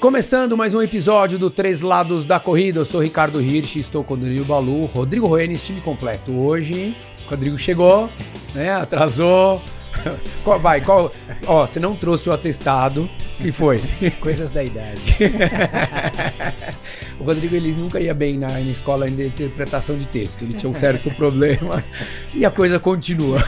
[0.00, 4.14] Começando mais um episódio do Três Lados da Corrida, eu sou Ricardo Hirsch, estou com
[4.14, 6.30] o Danilo Balu, Rodrigo Roenes, time completo.
[6.30, 6.96] Hoje,
[7.26, 8.08] o Rodrigo chegou,
[8.54, 9.60] né, atrasou.
[10.44, 11.12] Qual, vai, qual...
[11.44, 13.80] Ó, você não trouxe o atestado, o que foi?
[14.20, 15.16] Coisas da idade.
[17.18, 20.70] o Rodrigo, ele nunca ia bem na, na escola de interpretação de texto, ele tinha
[20.70, 21.84] um certo problema
[22.32, 23.40] e a coisa continua.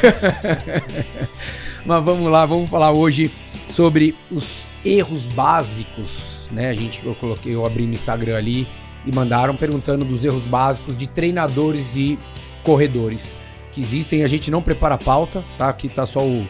[1.87, 3.30] Mas vamos lá, vamos falar hoje
[3.69, 6.68] sobre os erros básicos, né?
[6.68, 8.66] A gente eu coloquei, eu abri no Instagram ali
[9.06, 12.18] e mandaram perguntando dos erros básicos de treinadores e
[12.62, 13.34] corredores
[13.72, 14.22] que existem.
[14.22, 15.68] A gente não prepara a pauta, tá?
[15.68, 16.46] Aqui tá só o,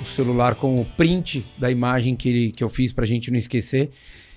[0.00, 3.90] o celular com o print da imagem que, que eu fiz pra gente não esquecer.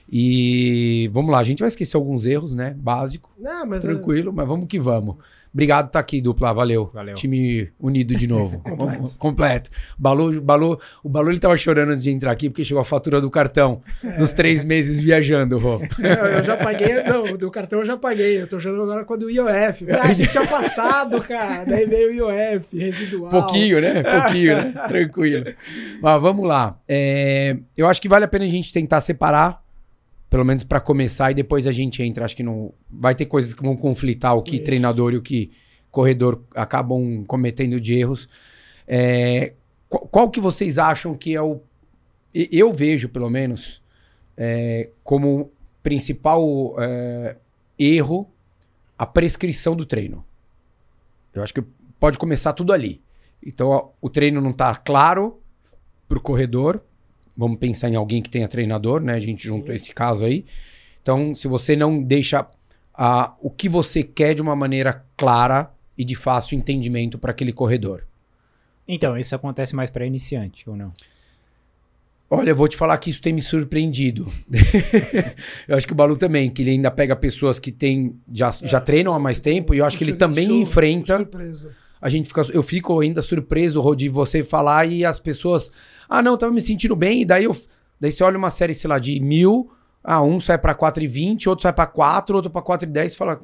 [0.10, 2.76] E vamos lá, a gente vai esquecer alguns erros, né?
[2.78, 3.32] Básico.
[3.38, 5.18] Não, mas tranquilo, mas vamos que vamos.
[5.56, 6.52] Obrigado por estar aqui, dupla.
[6.52, 6.92] Valeu.
[6.94, 7.16] Valeu.
[7.16, 8.60] Time unido de novo.
[8.68, 9.16] Completo.
[9.18, 9.70] Completo.
[9.98, 13.22] Balu, Balu, o Balu ele tava chorando antes de entrar aqui porque chegou a fatura
[13.22, 13.82] do cartão
[14.20, 15.80] dos três meses viajando, Rô.
[15.98, 18.42] Não, eu já paguei, não, do cartão eu já paguei.
[18.42, 19.90] Eu tô chorando agora com a do IOF.
[19.92, 21.64] Ah, a gente tinha passado, cara.
[21.64, 23.32] Daí veio o IOF, residual.
[23.32, 24.04] Pouquinho, né?
[24.04, 24.74] Pouquinho, né?
[24.90, 25.46] Tranquilo.
[26.02, 26.78] Mas vamos lá.
[26.86, 29.64] É, eu acho que vale a pena a gente tentar separar,
[30.30, 32.26] pelo menos para começar, e depois a gente entra.
[32.26, 32.74] Acho que não.
[32.90, 34.66] Vai ter coisas que vão conflitar o que Isso.
[34.66, 35.52] treinador e o que
[35.92, 38.28] corredor acabam cometendo de erros.
[38.88, 39.54] É,
[39.88, 41.62] qual, qual que vocês acham que é o.
[42.34, 43.82] Eu vejo, pelo menos,
[44.36, 45.52] é, como
[45.82, 47.38] principal é,
[47.80, 48.30] erro
[48.98, 50.26] a prescrição do treino.
[51.34, 51.62] Eu acho que
[52.00, 53.02] pode começar tudo ali.
[53.46, 55.40] Então, ó, o treino não está claro
[56.08, 56.84] para o corredor.
[57.38, 59.14] Vamos pensar em alguém que tenha treinador, né?
[59.14, 60.46] A gente juntou esse caso aí.
[61.02, 62.48] Então, se você não deixa
[62.94, 67.52] a, o que você quer de uma maneira clara e de fácil entendimento para aquele
[67.54, 68.04] corredor.
[68.88, 70.92] Então, isso acontece mais para iniciante ou não?
[72.30, 74.26] Olha, eu vou te falar que isso tem me surpreendido.
[75.68, 78.82] eu acho que o Balu também, que ele ainda pega pessoas que tem, já, já
[78.82, 81.18] treinam há mais tempo, e eu acho que ele também sur- enfrenta.
[81.18, 81.70] Surpreso.
[82.06, 85.72] A gente fica, eu fico ainda surpreso, Rô, de você falar e as pessoas,
[86.08, 87.56] ah, não, tava me sentindo bem, e daí eu,
[88.00, 89.72] daí você olha uma série, sei lá, de mil,
[90.04, 93.42] ah, um sai pra 4,20, outro sai pra 4, outro pra 4,10, e fala,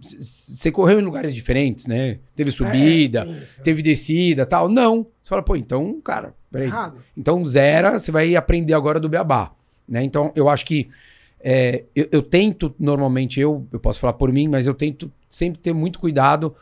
[0.00, 2.20] "C- c- você correu em lugares diferentes, né?
[2.36, 4.68] Teve subida, É, teve descida, tal.
[4.68, 5.06] Não.
[5.22, 6.68] Você fala, pô, então, cara, peraí.
[6.68, 6.98] Errado.
[7.16, 9.52] Então, zera, você vai aprender agora do beabá.
[9.88, 10.04] Né?
[10.04, 10.88] Então, eu acho que
[11.40, 15.58] é, eu, eu tento, normalmente, eu, eu posso falar por mim, mas eu tento sempre
[15.60, 16.54] ter muito cuidado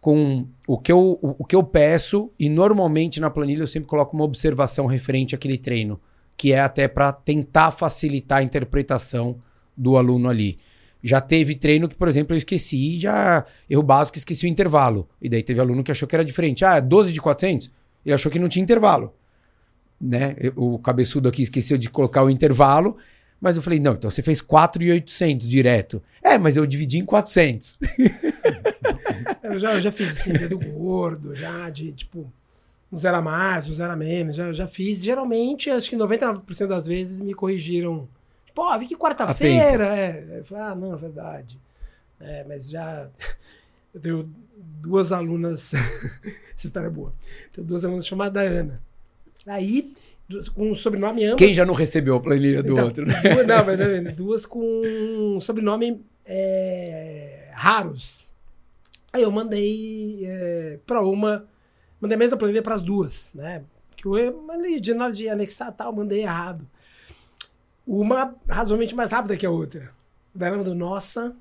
[0.00, 3.88] com o que, eu, o, o que eu peço, e normalmente na planilha eu sempre
[3.88, 6.00] coloco uma observação referente àquele treino,
[6.36, 9.36] que é até para tentar facilitar a interpretação
[9.76, 10.58] do aluno ali.
[11.02, 15.08] Já teve treino que, por exemplo, eu esqueci, já erro básico, esqueci o intervalo.
[15.22, 16.64] E daí teve aluno que achou que era diferente.
[16.64, 17.70] Ah, 12 de 400?
[18.04, 19.12] Ele achou que não tinha intervalo.
[20.00, 20.34] Né?
[20.38, 22.96] Eu- O cabeçudo aqui esqueceu de colocar o intervalo,
[23.40, 26.02] mas eu falei, não, então você fez 4,800 direto.
[26.22, 27.78] É, mas eu dividi em 400.
[29.52, 32.32] Eu já, eu já fiz assim, dedo gordo, já de tipo,
[32.90, 35.02] um zero a mais, um zero a menos, já, já fiz.
[35.02, 38.08] Geralmente, acho que 99% das vezes me corrigiram.
[38.46, 39.96] Tipo, ó, vi que quarta-feira.
[39.96, 40.38] É.
[40.38, 41.58] Eu falei, ah, não, é verdade.
[42.20, 43.08] É, mas já.
[43.94, 45.72] Eu tenho duas alunas.
[46.54, 47.14] Essa história é boa.
[47.52, 48.82] Tenho duas alunas chamadas Ana.
[49.46, 49.94] Aí,
[50.54, 51.38] com um sobrenome ambas.
[51.38, 53.20] Quem já não recebeu a planilha do Então, outro, né?
[53.22, 58.32] Duas, não, mas é, duas com sobrenome é, raros.
[59.12, 61.48] Aí eu mandei é, para uma,
[62.00, 63.64] mandei a mesma planilha para as duas, né?
[63.96, 66.68] Que eu mandei de na hora de anexar tal, mandei errado.
[67.86, 69.92] Uma razoavelmente mais rápida que a outra.
[70.34, 71.34] Daí ela mandou, nossa,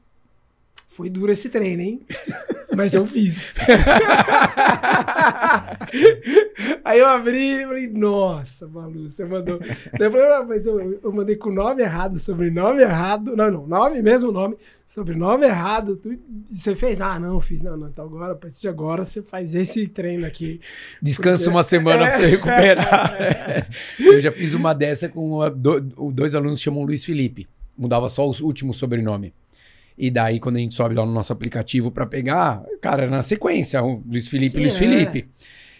[0.88, 2.05] foi duro esse treino, hein?
[2.77, 3.55] Mas eu fiz.
[6.85, 9.59] Aí eu abri e falei, nossa, Malu, você mandou.
[9.59, 13.35] Daí eu falei, ah, mas eu, eu mandei com nome errado, sobrenome errado.
[13.35, 14.55] Não, não, nome, mesmo nome,
[14.85, 15.97] sobrenome errado.
[15.97, 16.17] Tu,
[16.49, 17.01] você fez?
[17.01, 17.61] Ah, não, fiz.
[17.61, 17.87] Não, não.
[17.89, 20.61] Então agora, a partir de agora, você faz esse treino aqui.
[21.01, 22.09] Descansa Porque- uma semana É.
[22.09, 23.67] pra você recuperar.
[23.99, 25.81] eu já fiz uma dessa com uma- do-
[26.11, 27.47] dois alunos que chamam Luiz Felipe.
[27.78, 29.34] Mudava só o último sobrenome.
[29.97, 33.22] E daí, quando a gente sobe lá no nosso aplicativo pra pegar, cara, era na
[33.22, 34.78] sequência, o Luiz Felipe, Sim, Luiz é.
[34.78, 35.28] Felipe.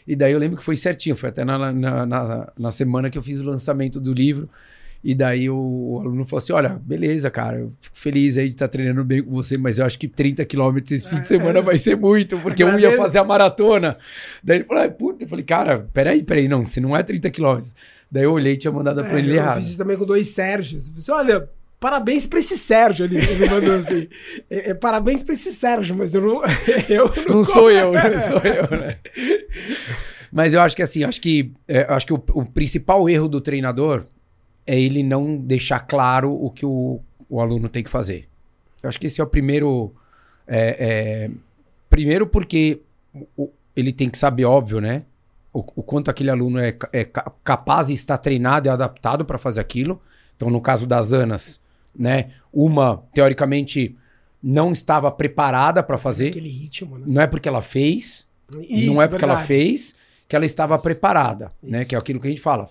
[0.08, 3.18] E daí eu lembro que foi certinho, foi até na, na, na, na semana que
[3.18, 4.50] eu fiz o lançamento do livro.
[5.04, 8.68] E daí o, aluno falou assim: Olha, beleza, cara, eu fico feliz aí de estar
[8.68, 11.78] treinando bem com você, mas eu acho que 30 quilômetros esse fim de semana vai
[11.78, 13.98] ser muito, porque um ia fazer a maratona.
[14.44, 17.30] Daí ele falou: ah, puta, eu falei, cara, peraí, peraí, não, se não é 30
[17.30, 17.75] quilômetros.
[18.12, 19.62] Daí eu olhei e tinha mandado É, planilha eu errada.
[19.62, 20.88] fiz isso também com dois Sérgios.
[20.88, 23.06] Eu falei assim, olha, parabéns pra esse Sérgio.
[23.06, 24.07] Ele, ele mandou assim.
[24.50, 26.41] É, é, parabéns pra esse Sérgio, mas eu não.
[26.89, 28.97] Eu Não sou eu, não sou eu, né?
[30.31, 33.39] Mas eu acho que assim, acho que, é, acho que o, o principal erro do
[33.41, 34.06] treinador
[34.65, 38.27] é ele não deixar claro o que o, o aluno tem que fazer.
[38.83, 39.94] Eu acho que esse é o primeiro.
[40.45, 40.75] é,
[41.27, 41.31] é,
[41.89, 42.81] primeiro, porque
[43.38, 45.03] o- ele tem que saber, óbvio, né?
[45.53, 49.38] O, o quanto aquele aluno é, é ca- capaz e está treinado e adaptado para
[49.38, 50.01] fazer aquilo.
[50.35, 51.59] Então, no caso das Anas,
[51.98, 52.32] né?
[52.54, 53.96] Uma, teoricamente,
[54.42, 56.28] não estava preparada para fazer.
[56.30, 57.06] Aquele ritmo, né?
[57.08, 58.28] Não é porque ela fez,
[58.62, 59.48] Isso, não é porque ela verdade.
[59.48, 59.96] fez
[60.28, 60.84] que ela estava Isso.
[60.84, 61.80] preparada, né?
[61.80, 61.90] Isso.
[61.90, 62.70] Que é aquilo que a gente fala.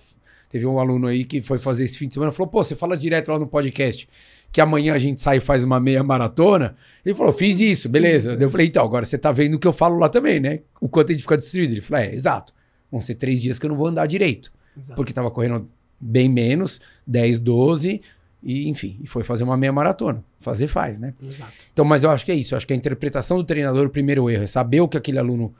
[0.49, 2.95] Teve um aluno aí que foi fazer esse fim de semana, falou: "Pô, você fala
[2.95, 4.07] direto lá no podcast
[4.49, 6.75] que amanhã a gente sai e faz uma meia maratona".
[7.05, 8.29] Ele falou: "Fiz isso, beleza".
[8.29, 10.39] isso, Daí Eu falei: "Então, agora você tá vendo o que eu falo lá também,
[10.39, 10.61] né?
[10.79, 11.73] O quanto a gente fica destruído".
[11.73, 12.53] Ele falou: "É, exato.
[12.89, 14.95] Vão ser três dias que eu não vou andar direito, Exato.
[14.95, 15.69] porque tava correndo
[15.99, 18.01] bem menos, 10, 12
[18.47, 20.23] e enfim, e foi fazer uma meia maratona.
[20.39, 21.13] Fazer faz, né?
[21.21, 21.51] Exato.
[21.73, 22.53] Então, mas eu acho que é isso.
[22.53, 25.19] Eu acho que a interpretação do treinador, o primeiro erro é saber o que aquele
[25.19, 25.53] aluno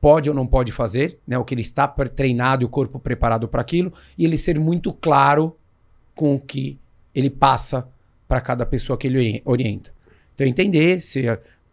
[0.00, 1.36] pode ou não pode fazer, né?
[1.36, 4.94] O que ele está treinado e o corpo preparado para aquilo, e ele ser muito
[4.94, 5.54] claro
[6.14, 6.78] com o que
[7.14, 7.86] ele passa
[8.26, 9.92] para cada pessoa que ele ori- orienta.
[10.34, 11.22] Então, entender se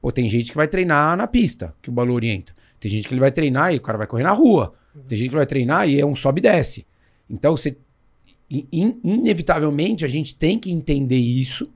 [0.02, 2.54] pô, tem gente que vai treinar na pista, que o Balu orienta.
[2.80, 4.74] Tem gente que ele vai treinar e o cara vai correr na rua.
[5.08, 6.86] Tem gente que vai treinar e é um sobe e desce.
[7.30, 7.78] Então, você
[8.50, 11.69] in- in- inevitavelmente a gente tem que entender isso.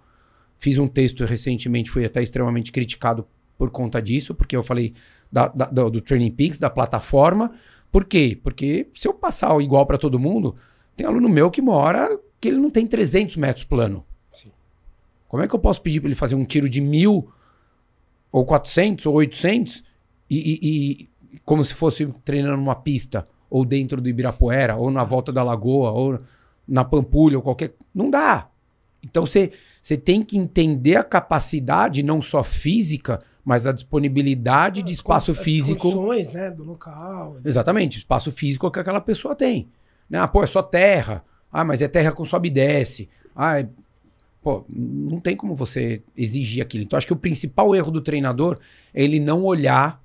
[0.57, 3.27] Fiz um texto recentemente, fui até extremamente criticado
[3.57, 4.93] por conta disso, porque eu falei
[5.31, 7.51] da- da- do, do Training Peaks, da plataforma.
[7.91, 8.39] Por quê?
[8.41, 10.55] Porque se eu passar o igual para todo mundo,
[10.95, 14.05] tem aluno meu que mora que ele não tem 300 metros plano.
[14.31, 14.51] Sim.
[15.27, 17.29] Como é que eu posso pedir para ele fazer um tiro de mil,
[18.31, 19.83] ou 400, ou 800,
[20.29, 25.03] e, e- e como se fosse treinando numa pista, ou dentro do Ibirapuera, ou na
[25.03, 26.19] volta da Lagoa, ou
[26.68, 27.74] na Pampulha, ou qualquer.
[27.94, 28.48] Não dá.
[29.04, 29.51] Então você
[29.81, 35.39] você tem que entender a capacidade, não só física, mas a disponibilidade de espaço con-
[35.39, 35.92] as físico.
[35.92, 37.38] condições, né, do local.
[37.44, 39.68] Exatamente, espaço físico que aquela pessoa tem.
[40.10, 40.19] Né?
[40.19, 41.24] Ah, pô, é só terra.
[41.51, 43.10] Ah, mas é terra com sobe e desce.
[43.36, 43.68] Ah, é...
[44.42, 46.86] pô, não tem como você exigir aquilo.
[46.86, 48.57] Então, acho que o principal erro do treinador
[48.94, 50.01] é ele não olhar,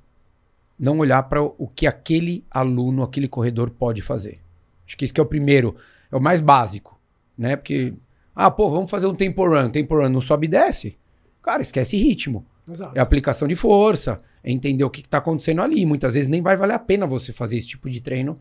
[0.79, 4.41] não olhar para o que aquele aluno, aquele corredor pode fazer.
[4.87, 5.77] Acho que esse que é o primeiro,
[6.11, 6.99] é o mais básico,
[7.37, 7.57] né?
[7.57, 7.95] Porque,
[8.35, 9.71] ah, pô, vamos fazer um tempo run.
[9.71, 10.97] Tempo run não sobe e desce.
[11.43, 12.45] Cara, esquece ritmo.
[12.71, 12.97] Exato.
[12.97, 15.87] É aplicação de força, é entender o que está acontecendo ali.
[15.87, 18.39] Muitas vezes nem vai valer a pena você fazer esse tipo de treino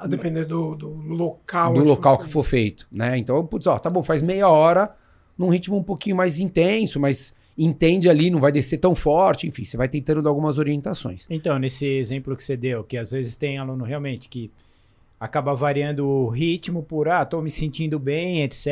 [0.00, 1.74] A depender do, do local.
[1.74, 3.16] do local que for feito, né?
[3.16, 4.94] Então, putz, ó, tá bom, faz meia hora
[5.38, 9.64] num ritmo um pouquinho mais intenso, mas entende ali, não vai descer tão forte, enfim,
[9.64, 11.26] você vai tentando dar algumas orientações.
[11.30, 14.50] Então, nesse exemplo que você deu, que às vezes tem aluno realmente que
[15.18, 18.66] acaba variando o ritmo por, ah, tô me sentindo bem, etc.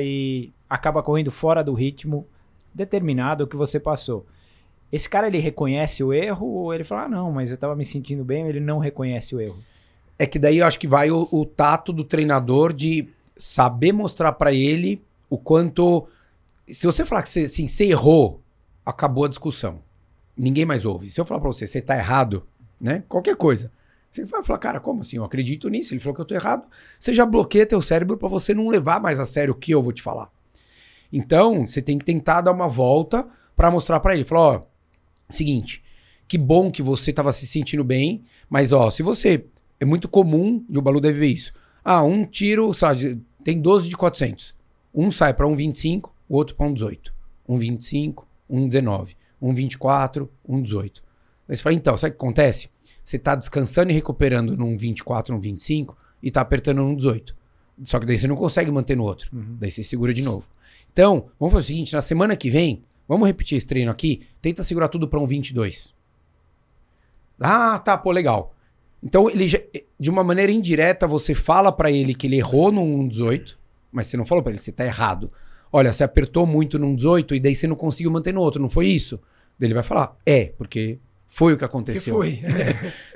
[0.00, 2.26] E acaba correndo fora do ritmo
[2.74, 4.26] determinado que você passou.
[4.90, 7.84] Esse cara, ele reconhece o erro ou ele fala, ah, não, mas eu tava me
[7.84, 9.58] sentindo bem, ele não reconhece o erro?
[10.18, 14.32] É que daí eu acho que vai o, o tato do treinador de saber mostrar
[14.32, 16.06] pra ele o quanto.
[16.68, 18.40] Se você falar que você, assim, você errou,
[18.84, 19.80] acabou a discussão.
[20.36, 21.10] Ninguém mais ouve.
[21.10, 22.46] Se eu falar pra você, você tá errado,
[22.80, 23.02] né?
[23.08, 23.70] Qualquer coisa.
[24.12, 25.16] Você vai falar, cara, como assim?
[25.16, 25.94] Eu acredito nisso.
[25.94, 26.68] Ele falou que eu tô errado.
[27.00, 29.82] Você já bloqueia teu cérebro pra você não levar mais a sério o que eu
[29.82, 30.30] vou te falar.
[31.10, 33.26] Então, você tem que tentar dar uma volta
[33.56, 34.24] pra mostrar pra ele.
[34.24, 34.62] Falar, ó,
[35.30, 35.82] seguinte,
[36.28, 39.46] que bom que você tava se sentindo bem, mas ó, se você
[39.80, 41.52] é muito comum, e o Balu deve ver isso.
[41.82, 44.54] Ah, um tiro, sabe, tem 12 de 400.
[44.94, 47.12] Um sai para 1,25, o outro para 1,18.
[47.48, 49.16] 1,25, 1,19.
[49.42, 51.02] 1,24, 1,18.
[51.48, 52.68] Aí você fala, então, sabe o que acontece?
[53.04, 57.34] Você tá descansando e recuperando num 24, num 25 e tá apertando num 18.
[57.84, 59.28] Só que daí você não consegue manter no outro.
[59.32, 60.46] Daí você segura de novo.
[60.92, 64.62] Então, vamos fazer o seguinte, na semana que vem, vamos repetir esse treino aqui, tenta
[64.62, 65.92] segurar tudo para um 22.
[67.40, 68.54] Ah, tá, pô, legal.
[69.02, 69.58] Então, ele já-
[69.98, 73.58] de uma maneira indireta, você fala pra ele que ele errou num 18,
[73.90, 75.30] mas você não falou pra ele, você tá errado.
[75.72, 78.68] Olha, você apertou muito num 18 e daí você não conseguiu manter no outro, não
[78.68, 79.18] foi isso?
[79.58, 80.98] Daí ele vai falar, é, porque
[81.34, 82.14] foi o que Que aconteceu.
[82.16, 82.40] foi.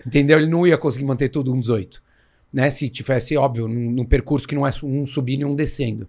[0.07, 0.39] Entendeu?
[0.39, 2.03] Ele não ia conseguir manter tudo um 18.
[2.51, 2.71] Né?
[2.71, 6.09] Se tivesse, óbvio, num, num percurso que não é um subindo e um descendo.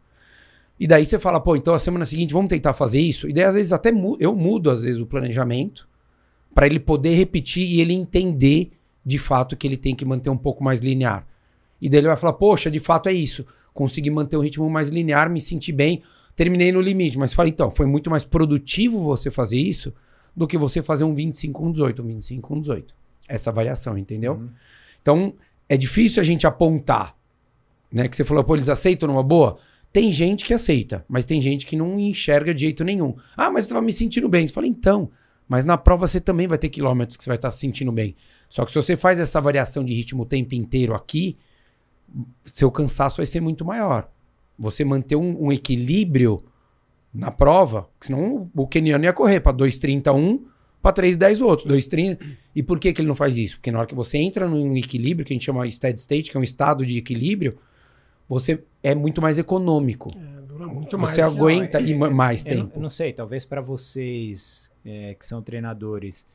[0.80, 3.28] E daí você fala, pô, então a semana seguinte vamos tentar fazer isso.
[3.28, 5.86] E daí às vezes até mu- eu mudo às vezes o planejamento
[6.56, 8.72] para ele poder repetir e ele entender
[9.06, 11.28] de fato que ele tem que manter um pouco mais linear.
[11.82, 13.46] E daí ele vai falar, poxa, de fato é isso.
[13.74, 16.02] Consegui manter um ritmo mais linear, me senti bem,
[16.38, 17.18] terminei no limite.
[17.18, 19.94] Mas fala, então, foi muito mais produtivo você fazer isso
[20.38, 22.96] do que você fazer um 25, um 18, um 25, um 18.
[23.28, 24.48] Essa variação, entendeu?
[25.02, 25.34] Então,
[25.68, 27.18] é difícil a gente apontar,
[27.92, 28.08] né?
[28.08, 29.58] Que você falou, pô, eles aceitam numa boa?
[29.92, 33.16] Tem gente que aceita, mas tem gente que não enxerga de jeito nenhum.
[33.36, 34.48] Ah, mas eu tava me sentindo bem.
[34.48, 35.10] Você fala, então,
[35.48, 38.16] mas na prova você também vai ter quilômetros que você vai estar se sentindo bem.
[38.48, 41.36] Só que se você faz essa variação de ritmo o tempo inteiro aqui,
[42.46, 44.08] seu cansaço vai ser muito maior.
[44.58, 46.44] você manter um, um equilíbrio
[47.18, 50.42] na prova, senão o keniano ia correr para 2,31
[50.82, 52.20] para 3,10 o outro, 2,30.
[52.56, 53.58] E por que, que ele não faz isso?
[53.58, 56.38] Porque na hora que você entra num equilíbrio, que a gente chama steady state, que
[56.38, 57.58] é um estado de equilíbrio,
[58.30, 60.10] você é muito mais econômico.
[60.16, 61.38] É, dura muito você mais.
[61.40, 62.78] aguenta Não, ir ma- mais Eu não, tempo.
[62.78, 66.26] eu não sei, talvez para vocês é, que são treinadores,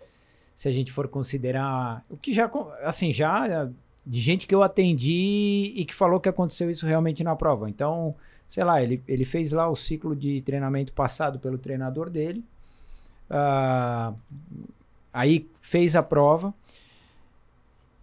[0.54, 2.50] se a gente for considerar o que já,
[2.84, 3.68] assim, já
[4.04, 7.70] de gente que eu atendi e que falou que aconteceu isso realmente na prova.
[7.70, 8.14] Então,
[8.52, 12.44] sei lá, ele, ele fez lá o ciclo de treinamento passado pelo treinador dele,
[13.30, 14.12] ah,
[15.10, 16.52] aí fez a prova,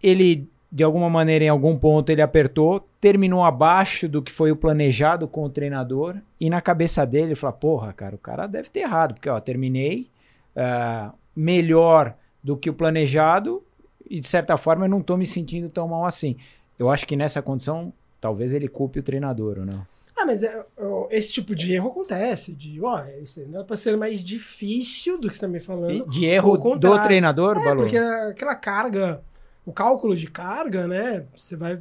[0.02, 4.56] ele de alguma maneira, em algum ponto, ele apertou, terminou abaixo do que foi o
[4.56, 8.70] planejado com o treinador, e na cabeça dele, ele falou: Porra, cara, o cara deve
[8.70, 10.08] ter errado, porque ó, terminei
[10.56, 13.62] ah, melhor do que o planejado,
[14.08, 16.36] e de certa forma eu não tô me sentindo tão mal assim.
[16.76, 19.86] Eu acho que nessa condição, talvez ele culpe o treinador, ou não?
[20.20, 22.52] Ah, mas é, ó, esse tipo de erro acontece.
[22.52, 26.06] De, ó, isso é pra ser mais difícil do que você tá me falando.
[26.08, 27.82] De erro do treinador, É, Balu?
[27.82, 29.22] porque aquela carga,
[29.64, 31.24] o cálculo de carga, né?
[31.36, 31.80] Você vai.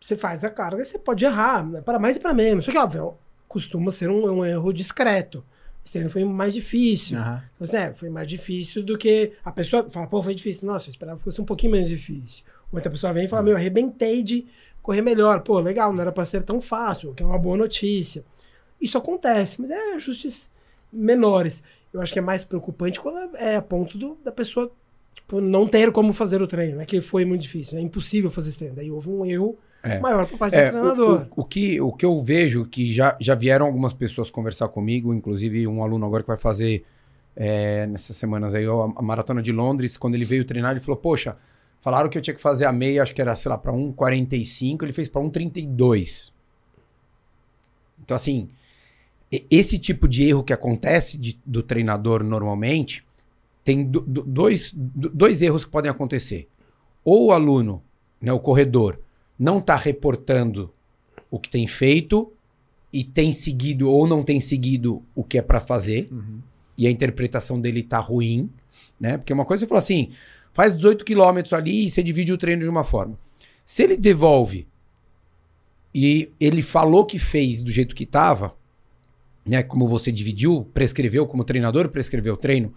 [0.00, 2.64] Você faz a carga e você pode errar, né, para mais e para menos.
[2.66, 3.14] Só que, óbvio,
[3.48, 5.42] costuma ser um, um erro discreto.
[5.84, 7.18] Esse treino foi mais difícil.
[7.18, 7.42] Aham.
[7.58, 9.32] Você, é, foi mais difícil do que.
[9.44, 10.66] A pessoa fala, pô, foi difícil.
[10.66, 12.44] Nossa, eu esperava que fosse um pouquinho menos difícil.
[12.72, 14.46] Outra pessoa vem e fala, meu, arrebentei de
[14.86, 15.40] correr melhor.
[15.40, 18.24] Pô, legal, não era pra ser tão fácil, que é uma boa notícia.
[18.80, 20.50] Isso acontece, mas é ajustes
[20.92, 21.62] menores.
[21.92, 24.70] Eu acho que é mais preocupante quando é a ponto do- da pessoa
[25.14, 26.84] tipo, não ter como fazer o treino, né?
[26.84, 28.76] Que foi muito difícil, é impossível fazer esse treino.
[28.76, 29.98] Daí houve um erro É.
[29.98, 31.26] maior por parte É, do treinador.
[31.36, 34.68] O, o- o que, o que eu vejo, que já, já vieram algumas pessoas conversar
[34.68, 36.84] comigo, inclusive um aluno agora que vai fazer
[37.34, 40.96] é, nessas semanas aí a, a Maratona de Londres, quando ele veio treinar, ele falou,
[40.96, 41.36] poxa,
[41.86, 44.84] falaram que eu tinha que fazer a meia, acho que era, sei lá, para 1,45,
[44.84, 46.32] ele fez para 1,32.
[48.02, 48.48] Então, assim,
[49.48, 53.04] esse tipo de erro que acontece de- do treinador normalmente,
[53.62, 56.48] tem do- do- dois, do- dois erros que podem acontecer.
[57.04, 57.80] Ou o aluno,
[58.20, 58.98] né, o corredor,
[59.38, 60.72] não está reportando
[61.30, 62.32] o que tem feito
[62.92, 66.40] e tem seguido ou não tem seguido o que é para fazer Uhum.
[66.76, 68.50] e a interpretação dele tá ruim,
[68.98, 69.16] né?
[69.18, 70.10] Porque uma coisa é você fala assim,
[70.56, 73.18] faz 18 quilômetros ali e você divide o treino de uma forma.
[73.62, 74.66] Se ele devolve
[75.94, 78.56] e ele falou que fez do jeito que tava,
[79.44, 79.62] né?
[79.62, 82.72] Como você dividiu, prescreveu, como treinador prescreveu o treino,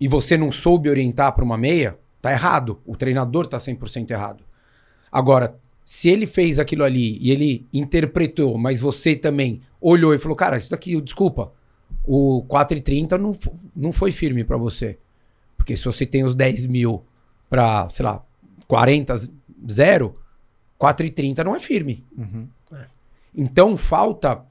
[0.00, 2.80] e você não soube orientar para uma meia, tá errado.
[2.86, 4.42] O treinador tá 100% errado.
[5.12, 10.34] Agora, se ele fez aquilo ali e ele interpretou, mas você também olhou e falou,
[10.34, 11.52] cara, isso daqui, desculpa,
[12.02, 13.32] o 4,30 não,
[13.76, 14.96] não foi firme para você.
[15.68, 17.04] Porque se você tem os 10 mil
[17.50, 18.24] para, sei lá,
[18.66, 19.14] 40,
[19.70, 20.18] zero,
[20.80, 22.06] 4,30 não é firme.
[22.16, 22.48] Uhum.
[23.34, 24.42] Então falta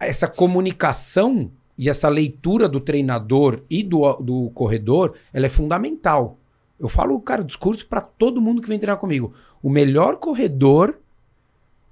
[0.00, 6.38] essa comunicação e essa leitura do treinador e do, do corredor, ela é fundamental.
[6.80, 9.34] Eu falo, cara, discurso para todo mundo que vem treinar comigo.
[9.62, 10.98] O melhor corredor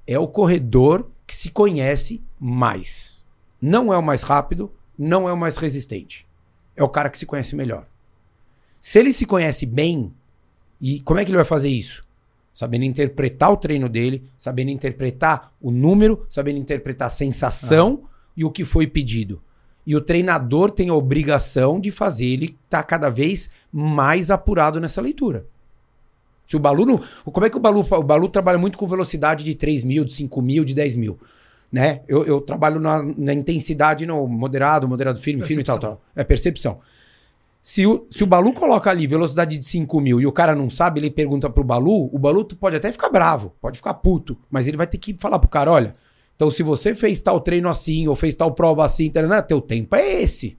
[0.07, 3.23] é o corredor que se conhece mais.
[3.61, 6.27] Não é o mais rápido, não é o mais resistente.
[6.75, 7.87] É o cara que se conhece melhor.
[8.83, 10.13] Se ele se conhece bem,
[10.81, 12.05] e como é que ele vai fazer isso?
[12.53, 18.03] Sabendo interpretar o treino dele, sabendo interpretar o número, sabendo interpretar a sensação
[18.37, 19.41] e o que foi pedido.
[19.87, 25.01] E o treinador tem a obrigação de fazer ele estar cada vez mais apurado nessa
[25.01, 25.47] leitura.
[26.45, 27.01] Se o Balu não.
[27.25, 27.87] Como é que o Balu.
[27.89, 31.21] O Balu trabalha muito com velocidade de 3 mil, de 5 mil, de 10 mil.
[31.71, 32.03] Né?
[32.09, 35.97] Eu, eu trabalho na, na intensidade no moderado, moderado firme, firme e tal, Percepção.
[35.97, 36.05] tal.
[36.17, 36.81] É percepção.
[37.63, 40.69] Se o, se o Balu coloca ali velocidade de 5 mil e o cara não
[40.69, 44.67] sabe, ele pergunta pro Balu, o Balu pode até ficar bravo, pode ficar puto, mas
[44.67, 45.95] ele vai ter que falar pro cara, olha,
[46.35, 49.95] então se você fez tal treino assim, ou fez tal prova assim, tarana, teu tempo
[49.95, 50.59] é esse.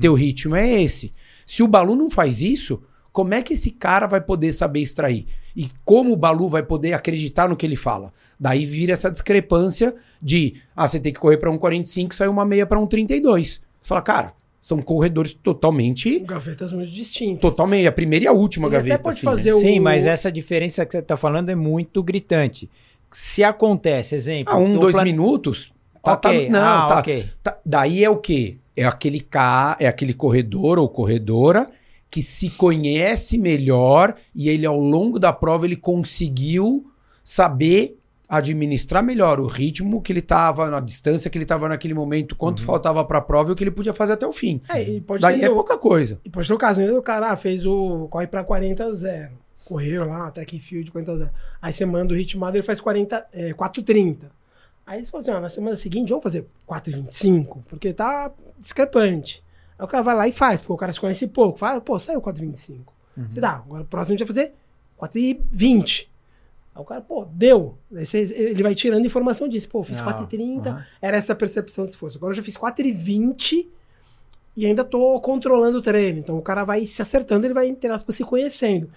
[0.00, 1.12] Teu ritmo é esse.
[1.44, 5.26] Se o Balu não faz isso, como é que esse cara vai poder saber extrair?
[5.56, 8.12] E como o Balu vai poder acreditar no que ele fala?
[8.38, 12.44] Daí vira essa discrepância de, ah, você tem que correr para um 45, saiu uma
[12.44, 13.60] meia para um 32.
[13.80, 17.40] Você fala, cara, são corredores totalmente, Gavetas muito distintas.
[17.40, 18.94] totalmente, a primeira e a última Ele gaveta.
[18.96, 19.32] até pode assim, né?
[19.32, 19.58] fazer o.
[19.58, 22.68] Sim, mas essa diferença que você está falando é muito gritante.
[23.12, 24.52] Se acontece, exemplo.
[24.52, 25.72] Ah, um, o dois plan- minutos.
[26.02, 27.26] Tá, tá- Ok, não, ah, tá, ok.
[27.42, 28.56] Tá, daí é o quê?
[28.76, 29.76] É aquele ca...
[29.80, 31.68] é aquele corredor ou corredora
[32.10, 36.86] que se conhece melhor e ele ao longo da prova ele conseguiu
[37.22, 37.98] saber
[38.30, 42.62] administrar melhor o ritmo que ele estava, a distância que ele estava naquele momento, quanto
[42.62, 44.62] faltava para a prova e o que ele podia fazer até o fim.
[44.68, 46.20] É, e pode Daí é o- pouca coisa.
[46.24, 46.90] E pode ter o caso, né?
[46.92, 48.06] O cara ah, fez o.
[48.08, 49.32] corre pra 40 a 0.
[49.64, 51.30] Correu lá, track field 40 a 0.
[51.60, 54.30] Aí você manda o ritmado, ele faz 40, é, 4,30.
[54.86, 59.42] Aí você fala assim, ó, na semana seguinte vamos fazer 4,25, porque tá discrepante.
[59.78, 61.58] Aí o cara vai lá e faz, porque o cara se conhece pouco.
[61.58, 62.80] Fala, pô, saiu 4,25.
[63.28, 64.52] Você dá, agora o próximo a gente vai fazer
[64.98, 66.06] 4,20.
[66.74, 67.76] Aí o cara, pô, deu.
[68.34, 69.68] Ele vai tirando informação disso.
[69.68, 70.86] Pô, fiz Ah, 4,30, aham.
[71.02, 72.16] era essa a percepção de esforço.
[72.18, 73.66] Agora eu já fiz 4,20
[74.56, 76.18] e ainda tô controlando o treino.
[76.18, 78.88] Então o cara vai se acertando, ele vai, entre aspas, se conhecendo.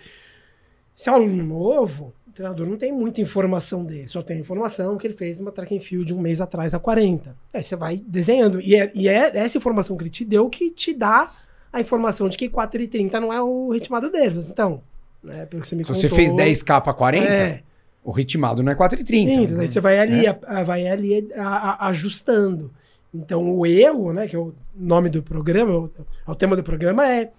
[0.95, 4.95] Se é um aluno novo, o treinador não tem muita informação dele, só tem informação
[4.97, 7.35] que ele fez uma track and field um mês atrás a 40.
[7.51, 8.61] Aí você vai desenhando.
[8.61, 11.31] E é, e é essa informação que ele te deu que te dá
[11.71, 14.39] a informação de que 4,30 não é o ritmado dele.
[14.47, 14.83] Então,
[15.23, 16.01] né, pelo que você me Se contou...
[16.01, 17.63] você fez 10k pra 40, É,
[18.03, 19.05] o ritmado não é 4,30.
[19.07, 20.39] Sim, daí você vai ali, É.
[20.45, 21.47] a- vai ali a-
[21.85, 22.71] a- ajustando.
[23.13, 25.91] Então, o erro, né, que é o nome do programa, o,
[26.27, 27.31] o tema do programa é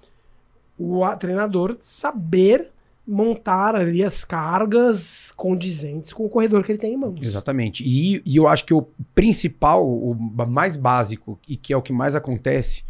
[0.79, 2.69] o treinador saber
[3.07, 7.21] montar ali as cargas condizentes com o corredor que ele tem em mãos.
[7.21, 7.85] Exatamente.
[7.87, 10.15] E, e eu acho que o principal, o
[10.49, 12.83] mais básico, e que é o que mais acontece,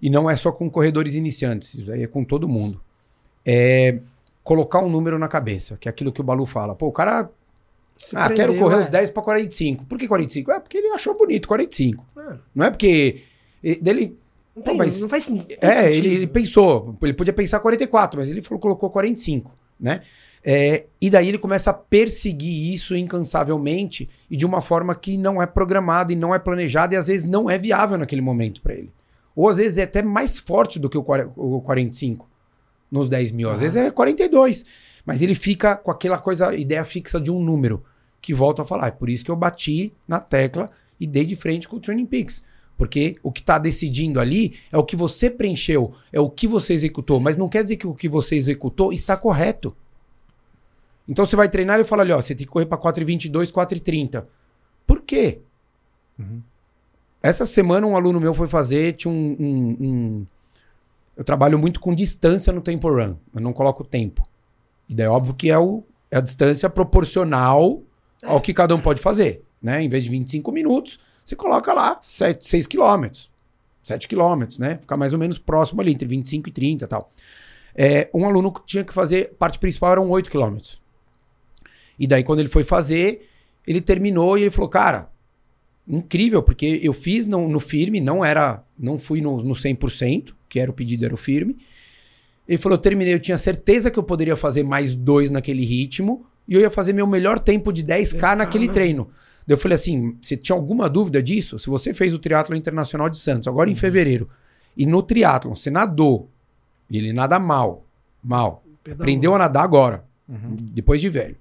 [0.00, 2.80] e não é só com corredores iniciantes, isso aí é com todo mundo,
[3.44, 3.98] é
[4.44, 6.74] colocar um número na cabeça, que é aquilo que o Balu fala.
[6.74, 7.30] Pô, o cara,
[7.96, 8.80] Se ah, prendeu, quero correr é.
[8.82, 9.84] os 10 para 45.
[9.86, 10.52] Por que 45?
[10.52, 12.04] É porque ele achou bonito 45.
[12.16, 13.22] Ah, Não é porque
[13.80, 14.16] dele
[14.54, 16.06] não, tem, mas- não faz, sen- não faz É, sentido.
[16.06, 20.02] ele, ele pensou, ele podia pensar 44, mas ele falou, colocou 45, né?
[20.46, 25.40] É, e daí ele começa a perseguir isso incansavelmente e de uma forma que não
[25.42, 28.74] é programada e não é planejada e às vezes não é viável naquele momento para
[28.74, 28.92] ele.
[29.34, 31.02] Ou às vezes é até mais forte do que o
[31.62, 32.28] 45
[32.94, 33.64] nos 10 mil, às Ah.
[33.64, 34.64] vezes é 42.
[35.04, 37.82] Mas ele fica com aquela coisa, ideia fixa de um número,
[38.22, 38.86] que volta a falar.
[38.86, 42.06] É por isso que eu bati na tecla e dei de frente com o Training
[42.06, 42.42] Peaks.
[42.76, 46.72] Porque o que está decidindo ali é o que você preencheu, é o que você
[46.72, 49.76] executou, mas não quer dizer que o que você executou está correto.
[51.08, 54.26] Então você vai treinar e fala ali, ó, você tem que correr para 4,22, 4,30.
[54.86, 55.40] Por quê?
[56.18, 56.40] Uhum.
[57.22, 60.26] Essa semana um aluno meu foi fazer, tinha um, um- um-
[61.16, 64.26] Eu trabalho muito com distância no tempo run, eu não coloco tempo.
[64.88, 67.82] E daí é óbvio que é, o, é a distância proporcional
[68.22, 69.44] ao que cada um pode fazer.
[69.62, 69.82] Né?
[69.82, 73.30] Em vez de 25 minutos, você coloca lá 7, 6 quilômetros.
[73.82, 74.78] 7 quilômetros, né?
[74.78, 77.12] Ficar mais ou menos próximo ali, entre 25 e 30 e tal.
[77.74, 80.80] É, um aluno tinha que fazer, parte principal eram 8 quilômetros.
[81.98, 83.28] E daí, quando ele foi fazer,
[83.66, 85.10] ele terminou e ele falou, cara,
[85.86, 90.58] incrível, porque eu fiz no, no firme, não era, não fui no, no 100%, que
[90.58, 91.56] era o pedido, era o firme.
[92.48, 96.26] Ele falou, eu terminei, eu tinha certeza que eu poderia fazer mais dois naquele ritmo
[96.46, 98.72] e eu ia fazer meu melhor tempo de 10K, 10K, naquele né?
[98.72, 99.08] treino.
[99.46, 101.58] Daí eu falei assim, você tinha alguma dúvida disso?
[101.58, 104.28] Se você fez o triatlo internacional de Santos, agora em fevereiro,
[104.76, 106.30] e no triatlo você nadou,
[106.90, 107.86] e ele nada mal,
[108.22, 109.02] mal, Pedalou.
[109.04, 110.56] aprendeu a nadar agora, Uhum.
[110.72, 111.36] depois de velho,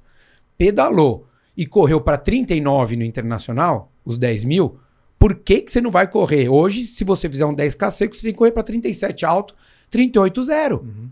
[0.58, 4.78] pedalou e correu para 39 no internacional, os 10 mil,
[5.20, 6.50] por que, que você não vai correr?
[6.50, 9.56] Hoje, se você fizer um 10k seco, você tem que correr para 37 alto,
[9.90, 10.82] 38 zero.
[10.84, 11.10] Uhum.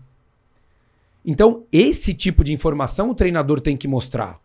[1.24, 4.38] Então, esse tipo de informação o treinador tem que mostrar.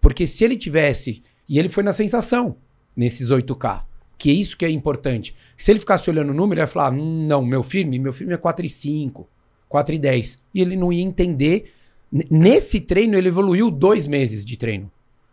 [0.00, 2.56] Porque se ele tivesse, e ele foi na sensação
[2.96, 3.82] nesses 8K,
[4.18, 5.36] que é isso que é importante.
[5.56, 8.32] Se ele ficasse olhando o número, ele ia falar: "Hum, não, meu firme, meu firme
[8.32, 9.26] é 4,5,
[9.68, 10.38] 4,10.
[10.54, 11.72] E ele não ia entender.
[12.10, 14.90] Nesse treino, ele evoluiu dois meses de treino.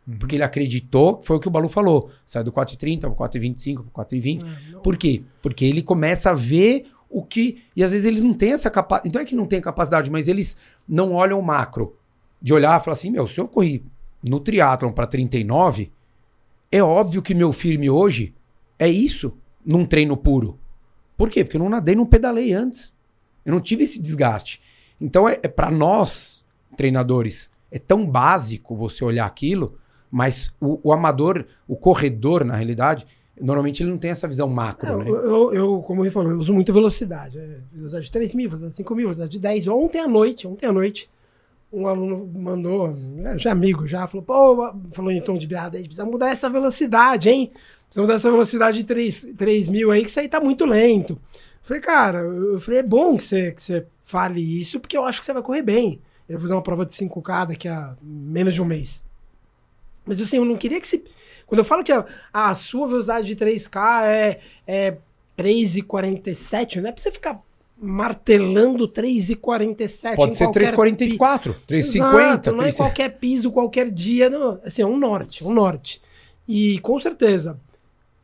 [0.08, 0.18] Uhum.
[0.18, 2.10] Porque ele acreditou, foi o que o Balu falou.
[2.26, 4.42] Sai do 4,30 para 4,25, para 4,20.
[4.44, 5.24] É, não- Por quê?
[5.42, 7.62] Porque ele começa a ver o que.
[7.76, 9.08] E às vezes eles não têm essa capacidade.
[9.10, 11.96] Então é que não tem capacidade, mas eles não olham o macro.
[12.42, 13.84] De olhar e falar assim: meu, se eu corri
[14.22, 15.90] no triatlon para 39,
[16.72, 18.34] é óbvio que meu firme hoje
[18.78, 20.60] é isso, num treino puro.
[21.16, 21.44] Por quê?
[21.46, 22.94] Porque eu não nadei, não pedalei antes.
[23.46, 24.62] Eu não tive esse desgaste.
[25.00, 26.44] Então é, é para nós,
[26.76, 29.78] treinadores, é tão básico você olhar aquilo,
[30.14, 33.04] mas o, o amador, o corredor, na realidade,
[33.42, 35.10] normalmente ele não tem essa visão macro, É, né?
[35.10, 37.40] eu, eu, eu, como ele falou, eu uso muito velocidade.
[37.40, 39.68] É, velocidade de 3 mil, velocidade de 5 mil, velocidade de 10.
[39.70, 41.10] Ontem à noite, ontem à noite,
[41.72, 42.96] um aluno mandou,
[43.26, 46.48] é, já amigo, já falou, pô, falou em tom de piada aí, precisa mudar essa
[46.48, 47.52] velocidade, hein?
[47.86, 51.14] Precisa mudar essa velocidade de 3, 3 mil aí, que isso aí tá muito lento.
[51.14, 51.20] Eu
[51.64, 55.06] falei, cara, eu eu falei, é bom que você, que você fale isso, porque eu
[55.06, 56.00] acho que você vai correr bem.
[56.30, 59.04] Eu vou fazer uma prova de 5K daqui a menos de um mês.
[60.06, 61.04] Mas assim, eu não queria que se.
[61.46, 64.98] Quando eu falo que a, a sua velocidade de 3K é, é
[65.38, 67.40] 3,47, não é pra você ficar
[67.78, 70.16] martelando 3,47.
[70.16, 72.78] Pode ser qualquer 3,44, pi- 3,50, Exato, não é 3,50.
[72.78, 74.30] qualquer piso, qualquer dia.
[74.30, 74.60] Não.
[74.64, 76.02] Assim, é um norte, um norte.
[76.48, 77.60] E com certeza,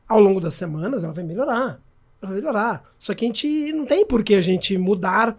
[0.07, 1.79] ao longo das semanas, ela vai melhorar.
[2.21, 2.83] Ela vai melhorar.
[2.97, 5.37] Só que a gente não tem por que a gente mudar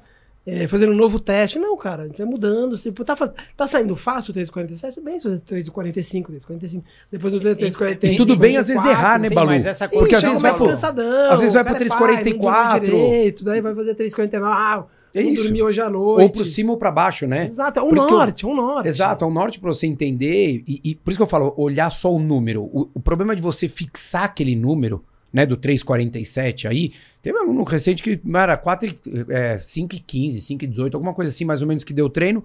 [0.63, 1.59] é, fazendo um novo teste.
[1.59, 2.77] Não, cara, a gente vai mudando.
[2.77, 3.15] Tipo, tá,
[3.57, 4.95] tá saindo fácil o 3,47?
[4.95, 6.83] Tudo bem, se fazer 3,45, 3,45.
[7.11, 8.05] Depois do 3,45.
[8.13, 9.49] E tudo bem, às vezes, errar, né, Sim, Balu?
[9.49, 11.31] mas essa Sim, Porque às vezes vai pro- cansadão.
[11.33, 12.81] às vezes vai pro é pai, não dormiu 3,44.
[12.85, 14.45] direito, daí vai fazer 3,49.
[14.45, 14.85] Ah,
[15.15, 15.43] É isso.
[15.45, 16.23] dormi hoje à noite.
[16.23, 17.47] Ou pro cima ou pra baixo, né?
[17.47, 18.89] Exato, é um Por eu- norte, é um norte.
[18.89, 20.63] Exato, é um norte pra você entender.
[20.67, 22.63] E, e por isso que eu falo, olhar só o número.
[22.63, 26.93] O, o problema de você fixar aquele número, né, do 347 aí.
[27.23, 28.97] Teve um aluno recente que era 4, e-
[29.29, 32.09] é, 5 e 15, 5 e 18, alguma coisa assim, mais ou menos, que deu
[32.09, 32.45] treino.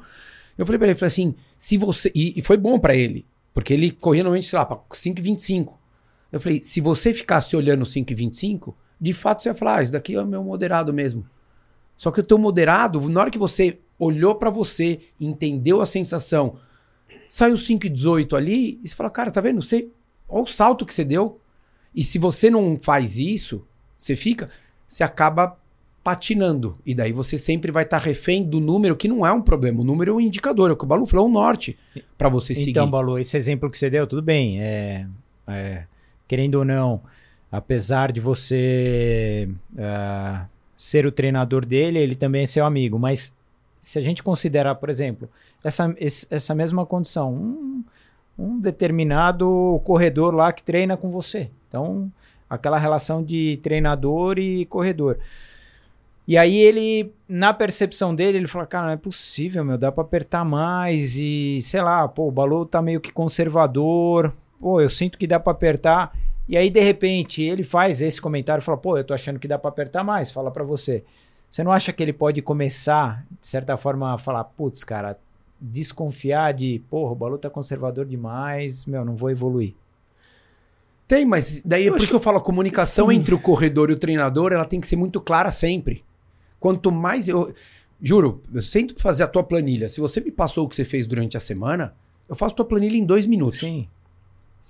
[0.57, 2.11] Eu falei pra ele, falei assim, se você.
[2.15, 5.21] E, e foi bom pra ele, porque ele corria normalmente, sei lá, pra 5 e
[5.23, 5.79] 25.
[6.31, 9.83] Eu falei, se você ficasse olhando 5 e 25, de fato você ia falar, ah,
[9.83, 11.25] esse daqui é o meu moderado mesmo.
[11.95, 16.57] Só que o teu moderado, na hora que você olhou pra você, entendeu a sensação,
[17.29, 19.61] saiu 5 e 18 ali, e você fala, cara, tá vendo?
[19.61, 19.87] Você,
[20.27, 21.39] olha o salto que você deu.
[21.95, 23.65] E se você não faz isso,
[23.97, 24.49] você fica,
[24.87, 25.57] você acaba
[26.03, 26.77] patinando.
[26.85, 29.81] E daí você sempre vai estar refém do número, que não é um problema.
[29.81, 31.75] O número é um indicador, é o que o Balu falou, é um norte
[32.17, 32.71] pra você seguir.
[32.71, 34.61] Então, Balu, esse exemplo que você deu, tudo bem.
[34.61, 35.07] É,
[35.47, 35.83] é,
[36.27, 37.01] querendo ou não,
[37.51, 40.45] apesar de você ah,
[40.77, 42.99] ser o treinador dele, ele também é seu amigo.
[42.99, 43.33] Mas
[43.81, 45.29] se a gente considerar, por exemplo,
[45.63, 45.95] essa,
[46.29, 47.83] essa mesma condição, um,
[48.37, 51.49] um determinado corredor lá que treina com você.
[51.75, 52.09] Então,
[52.49, 55.17] aquela relação de treinador e corredor.
[56.25, 60.03] E aí ele, na percepção dele, ele fala, cara, não é possível, meu, dá pra
[60.03, 65.17] apertar mais e, sei lá, pô, o Balu tá meio que conservador, pô, eu sinto
[65.17, 66.17] que dá pra apertar.
[66.47, 69.59] E aí, de repente, ele faz esse comentário, fala, pô, eu tô achando que dá
[69.59, 71.03] pra apertar mais, fala pra você.
[71.49, 75.19] Você não acha que ele pode começar, de certa forma, a falar, putz, cara,
[75.59, 79.73] desconfiar de, porra, o Balu tá conservador demais, meu, não vou evoluir.
[81.07, 83.15] Tem, mas daí é por isso que eu falo, a comunicação Sim.
[83.17, 86.03] entre o corredor e o treinador, ela tem que ser muito clara sempre.
[86.59, 87.53] Quanto mais eu.
[88.01, 89.87] Juro, eu sempre fazer a tua planilha.
[89.87, 91.93] Se você me passou o que você fez durante a semana,
[92.27, 93.59] eu faço tua planilha em dois minutos.
[93.59, 93.87] Sim.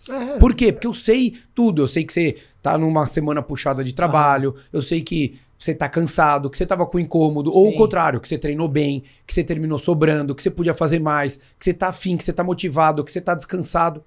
[0.10, 0.72] É, Por quê?
[0.72, 1.82] Porque eu sei tudo.
[1.82, 5.88] Eu sei que você tá numa semana puxada de trabalho, eu sei que você tá
[5.88, 7.78] cansado, que você tava com incômodo, ou o Sim.
[7.78, 11.64] contrário, que você treinou bem, que você terminou sobrando, que você podia fazer mais, que
[11.64, 14.04] você tá afim, que você tá motivado, que você tá descansado.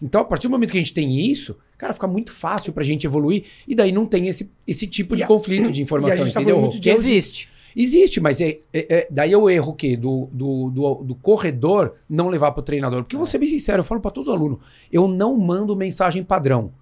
[0.00, 2.84] Então, a partir do momento que a gente tem isso, cara, fica muito fácil pra
[2.84, 5.82] gente evoluir e daí não tem esse, esse tipo de E a- conflito de e
[5.82, 6.60] a informação, gente tá entendeu?
[6.60, 7.48] muito Que existe.
[7.76, 9.96] Existe, mas é, é- é- daí é o erro o quê?
[9.96, 13.02] Do, do, do, do corredor não levar pro treinador.
[13.02, 14.58] Porque eu vou ser bem sincero, eu falo pra todo aluno,
[14.90, 16.72] eu não mando mensagem padrão.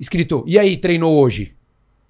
[0.00, 1.54] Escrito, e aí, treinou hoje?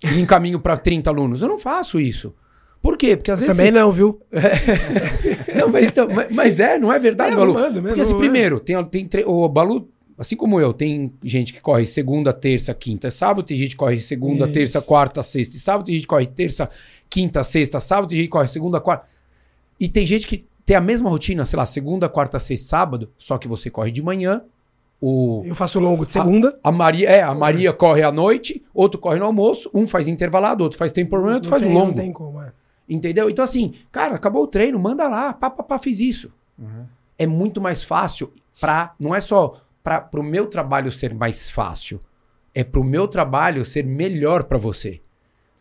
[0.02, 1.42] E encaminho pra 30 alunos.
[1.42, 2.34] Eu não faço isso.
[2.80, 3.16] Por quê?
[3.16, 3.56] Porque às vezes.
[3.56, 4.20] Também não, viu?
[5.54, 7.54] Não, mas, então, mas- mas é, não é verdade, É, eu Balu?
[7.54, 11.12] mando mesmo, Porque assim, eu primeiro, tem, tem tre- o Balu, assim como eu, tem
[11.22, 14.54] gente que corre segunda, terça, quinta, sábado, tem gente que corre segunda, Isso.
[14.54, 16.68] terça, quarta, sexta e sábado, tem gente que corre terça,
[17.10, 19.06] quinta, sexta, sábado, tem gente que corre segunda, quarta.
[19.80, 23.36] E tem gente que tem a mesma rotina, sei lá, segunda, quarta, sexta, sábado, só
[23.38, 24.42] que você corre de manhã,
[25.00, 26.58] o Eu faço longo de segunda.
[26.62, 30.62] a Maria, é, a Maria corre à noite, outro corre no almoço, um faz intervalado,
[30.64, 31.86] outro faz tempo outro Não faz tem- longo.
[31.88, 32.52] Não tem como, é.
[32.88, 33.28] Entendeu?
[33.28, 36.30] Então, assim, cara, acabou o treino, manda lá, pá, pá, pá, fiz isso.
[37.18, 38.94] É muito mais fácil pra.
[38.98, 42.00] Não é só para pro meu trabalho ser mais fácil,
[42.54, 45.00] é pro meu trabalho ser melhor pra você.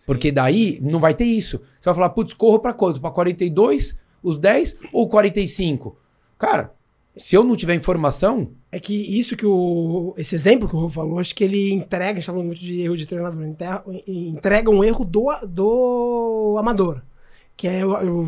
[0.08, 1.62] Porque daí não vai ter isso.
[1.80, 3.00] Você vai falar, putz, corro pra quanto?
[3.00, 5.98] Pra 42, os 10 ou 45?
[6.38, 6.74] Cara,
[7.16, 10.14] se eu não tiver informação, É que isso que o.
[10.18, 12.62] Esse exemplo que o Rô falou, acho que ele entrega, a gente tá falando muito
[12.62, 13.44] de erro de treinador,
[14.08, 17.02] entrega um erro do, do amador.
[17.56, 17.84] Que é.
[17.84, 18.28] Eu, eu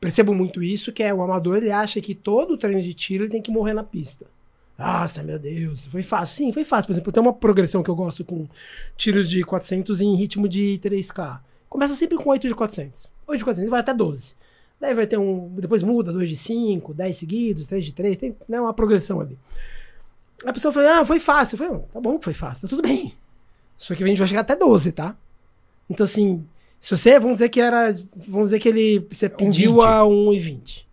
[0.00, 3.30] percebo muito isso, que é o amador, ele acha que todo treino de tiro ele
[3.30, 4.26] tem que morrer na pista.
[4.76, 6.36] Nossa, meu Deus, foi fácil.
[6.36, 6.88] Sim, foi fácil.
[6.88, 8.48] Por exemplo, tem uma progressão que eu gosto com
[8.96, 11.40] tiros de 400 em ritmo de 3K.
[11.68, 13.08] Começa sempre com 8 de 400.
[13.26, 14.34] 8 de 400 vai até 12.
[14.80, 15.48] Daí vai ter um.
[15.56, 18.16] Depois muda, 2 de 5, 10 seguidos, 3 de 3.
[18.16, 19.38] Tem né, uma progressão ali.
[20.44, 21.54] A pessoa fala, ah, foi fácil.
[21.54, 23.14] Eu falei, "Ah, tá bom que foi fácil, tá tudo bem.
[23.76, 25.16] Só que a gente vai chegar até 12, tá?
[25.88, 26.44] Então, assim,
[26.80, 27.94] se você, vamos dizer que era.
[28.28, 29.06] Vamos dizer que ele.
[29.10, 29.84] Você pediu 20.
[29.84, 30.84] a 1,20.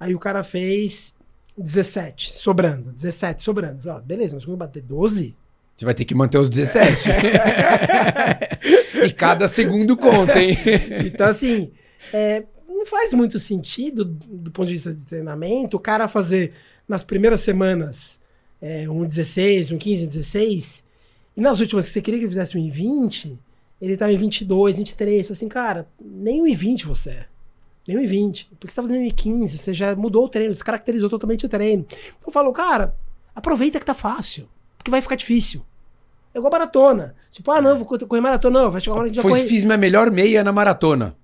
[0.00, 1.14] Aí o cara fez
[1.56, 2.92] 17, sobrando.
[2.92, 3.82] 17, sobrando.
[3.82, 5.34] Falei, "Ah, beleza, mas quando eu bater 12,
[5.76, 7.08] você vai ter que manter os 17.
[9.04, 10.56] e cada segundo conta, hein?
[11.04, 11.72] Então, assim,
[12.12, 16.52] é, não faz muito sentido, do ponto de vista de treinamento, o cara fazer
[16.86, 18.20] nas primeiras semanas
[18.62, 20.84] é, um 16, um 15, 16,
[21.36, 23.36] e nas últimas que você queria que ele fizesse um em 20,
[23.80, 27.26] ele tá em 22, 23, assim, cara, nem um em 20 você é.
[27.86, 28.50] Nem um em 20.
[28.58, 31.48] Porque você tá fazendo um em 15, você já mudou o treino, descaracterizou totalmente o
[31.48, 31.84] treino.
[31.90, 32.94] Então eu falo, cara,
[33.34, 35.62] aproveita que tá fácil, porque vai ficar difícil.
[36.34, 37.14] É igual maratona.
[37.30, 39.46] Tipo, ah, não, vou correr maratona, não, vai chegar uma hora que vai Foi, correr.
[39.46, 41.14] fiz minha melhor meia na maratona.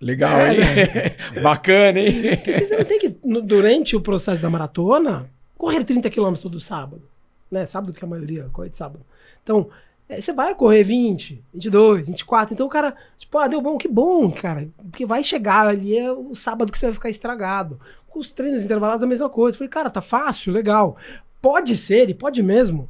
[0.00, 0.60] Legal, hein?
[1.42, 2.36] Bacana, hein?
[2.36, 3.08] Porque você não tem que,
[3.42, 5.28] durante o processo da maratona,
[5.58, 7.02] correr 30 km todo sábado.
[7.50, 7.66] Né?
[7.66, 9.04] Sábado, porque a maioria corre de sábado.
[9.42, 9.70] Então, é,
[10.18, 12.54] você vai correr 20, 22, 24.
[12.54, 14.68] Então o cara, tipo, ah, deu bom, que bom, cara.
[14.90, 17.78] Porque vai chegar ali é o sábado que você vai ficar estragado.
[18.08, 19.56] Com os treinos intervalados, a mesma coisa.
[19.56, 20.96] Falei, cara, tá fácil, legal.
[21.40, 22.88] Pode ser, e pode mesmo,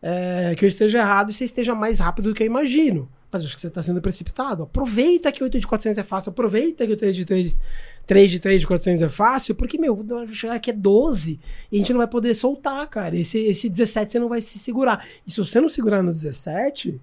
[0.00, 3.08] é, que eu esteja errado e você esteja mais rápido do que eu imagino.
[3.32, 4.64] Mas acho que você está sendo precipitado.
[4.64, 6.30] Aproveita que 8 de 400 é fácil.
[6.30, 7.60] Aproveita que o 3 de 3,
[8.06, 9.54] 3 de 3 de 400 é fácil.
[9.54, 11.40] Porque, meu, vai chegar aqui é 12
[11.70, 13.16] e a gente não vai poder soltar, cara.
[13.16, 15.06] Esse, esse 17 você não vai se segurar.
[15.26, 17.00] E se você não segurar no 17,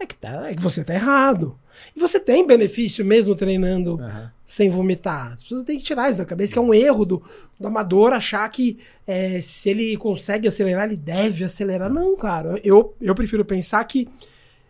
[0.00, 1.58] é que, tá, é que você tá errado.
[1.94, 4.32] E você tem benefício mesmo treinando Aham.
[4.44, 5.34] sem vomitar.
[5.34, 7.22] As pessoas têm que tirar isso da cabeça, que é um erro do,
[7.60, 11.92] do amador achar que é, se ele consegue acelerar, ele deve acelerar.
[11.92, 12.58] Não, cara.
[12.64, 14.08] Eu, eu prefiro pensar que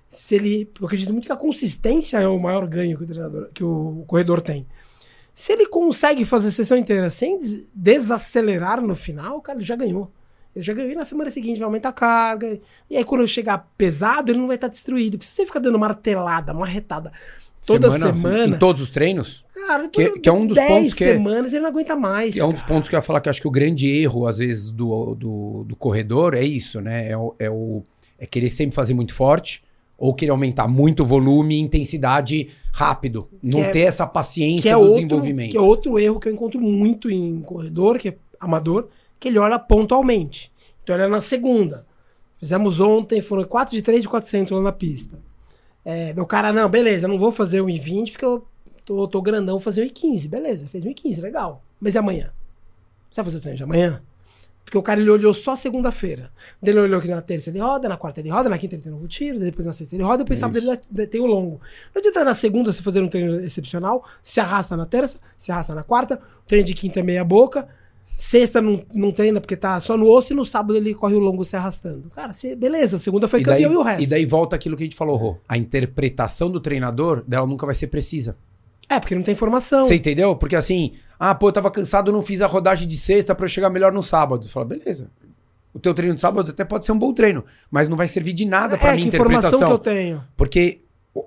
[0.09, 0.71] se ele.
[0.81, 4.05] Eu acredito muito que a consistência é o maior ganho que o, treinador, que o
[4.07, 4.67] corredor tem.
[5.35, 9.77] Se ele consegue fazer a sessão inteira sem des- desacelerar no final, cara, ele já
[9.77, 10.11] ganhou.
[10.57, 12.59] Ele já ganhou e na semana seguinte vai aumentar a carga.
[12.91, 15.13] E aí, quando chegar pesado, ele não vai estar destruído.
[15.19, 17.13] Porque se você ficar dando martelada, marretada
[17.65, 18.57] toda semana.
[18.57, 19.45] Em todos os treinos?
[19.55, 21.95] Cara, Que- que é um dos de 10 pontos que é- semanas ele não aguenta
[21.95, 22.37] mais.
[22.37, 24.27] É um dos pontos que eu ia falar que eu acho que o grande erro,
[24.27, 27.11] às vezes, do, do, do corredor é isso, né?
[27.11, 27.85] É, o, é, o,
[28.19, 29.63] é querer sempre fazer muito forte
[29.99, 33.29] ou querer aumentar muito o volume e intensidade rápido.
[33.43, 35.51] Não é- ter essa paciência que é, do outro, desenvolvimento.
[35.51, 38.87] que é outro erro que eu encontro muito em corredor, que é amador,
[39.19, 40.53] que ele olha pontualmente.
[40.85, 41.85] Então ele olha na segunda.
[42.39, 45.19] Fizemos ontem, foram 4 de 3 de 400 lá na pista.
[45.85, 48.47] É, o cara, não, beleza, eu não vou fazer 1,20 porque eu
[48.85, 50.29] tô, tô grandão, vou fazer 1,15.
[50.29, 51.65] Beleza, fez 1,15, legal.
[51.81, 52.31] Mas e amanhã?
[53.11, 54.01] Você vai fazer o treino de amanhã?
[54.69, 56.31] Porque o cara ele olhou só segunda-feira.
[56.61, 58.83] Daí Ele olhou que na terça ele roda, na quarta ele roda, na quinta ele
[58.83, 61.27] tem um novo tiro, depois na sexta ele roda, depois É sábado ele tem o
[61.27, 61.59] longo.
[61.95, 65.75] Não adianta na segunda você fazer um treino excepcional, se arrasta na terça, se arrasta
[65.75, 67.67] na quarta, o treino de quinta é meia boca,
[68.19, 71.19] sexta não, não treina porque tá só no osso e no sábado ele corre o
[71.19, 72.11] longo se arrastando.
[72.11, 74.03] Cara, beleza, segunda foi e, daí, campeão e o resto.
[74.03, 75.37] e daí volta aquilo que a gente falou, Rô.
[75.49, 78.37] A interpretação do treinador dela nunca vai ser precisa.
[78.87, 79.87] É, porque não tem informação.
[79.87, 80.37] Você entendeu?
[80.37, 83.49] Porque assim, ah, pô, eu tava cansado, não fiz a rodagem de sexta pra eu
[83.49, 84.45] chegar melhor no sábado.
[84.45, 85.11] Você fala, beleza.
[85.75, 88.33] O teu treino de sábado até pode ser um bom treino, mas não vai servir
[88.33, 89.69] de nada pra é, minha que informação interpretação.
[89.69, 90.25] que eu tenho.
[90.37, 90.81] Porque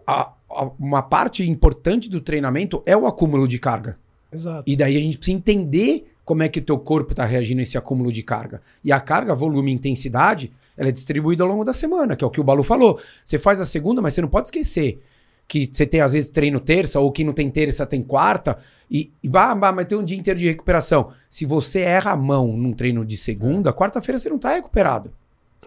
[0.08, 3.98] a- a- uma parte importante do treinamento é o acúmulo de carga.
[4.32, 4.64] Exato.
[4.66, 7.64] E daí a gente precisa entender como é que o teu corpo está reagindo a
[7.64, 8.62] esse acúmulo de carga.
[8.84, 12.28] E a carga, volume e intensidade, ela é distribuída ao longo da semana, que é
[12.28, 13.00] o que o Balu falou.
[13.24, 15.04] Você faz a segunda, mas você não pode esquecer
[15.52, 18.58] que você tem, às vezes, treino terça, ou que não tem terça, tem quarta,
[18.90, 21.12] e, e bah, bah, mas tem um dia inteiro de recuperação.
[21.30, 25.12] Se você erra a mão num treino de segunda, quarta-feira você não está recuperado.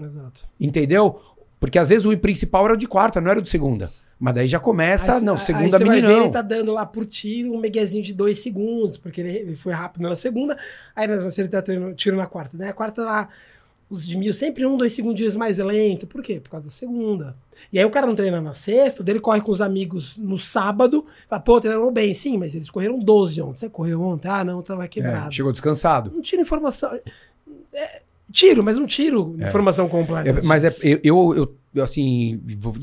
[0.00, 0.48] Exato.
[0.58, 1.20] Entendeu?
[1.60, 3.92] Porque às vezes o principal era o de quarta, não era o de segunda.
[4.18, 6.86] Mas daí já começa, Aí- não, aí segunda você vai ver, ele tá dando lá
[6.86, 10.56] por tiro um meguezinho de dois segundos, porque ele, foi rápido na segunda,
[10.96, 12.70] aí na terceira ele tá tendo tiro na quarta, né?
[12.70, 13.28] A quarta lá,
[13.94, 16.06] os de mil sempre um, dois segundinhos mais lento.
[16.06, 16.38] Por quê?
[16.40, 17.36] Por causa da segunda.
[17.72, 20.36] E aí o cara não treina na sexta, daí ele corre com os amigos no
[20.38, 23.54] sábado, fala, pô, treinamos bem, sim, mas eles correram 12 ontem.
[23.60, 24.28] Você correu ontem?
[24.28, 25.32] Ah, não, tava É, quebrado.
[25.34, 26.12] chegou descansado.
[26.14, 26.90] Não tira informação.
[27.72, 28.02] É,
[28.32, 29.48] tiro, mas não tiro É.
[29.48, 30.28] informação completa.
[30.28, 32.40] É, mas é, eu, eu, eu, assim,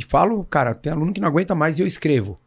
[0.07, 2.39] falo, cara, tem aluno que não aguenta mais e eu escrevo.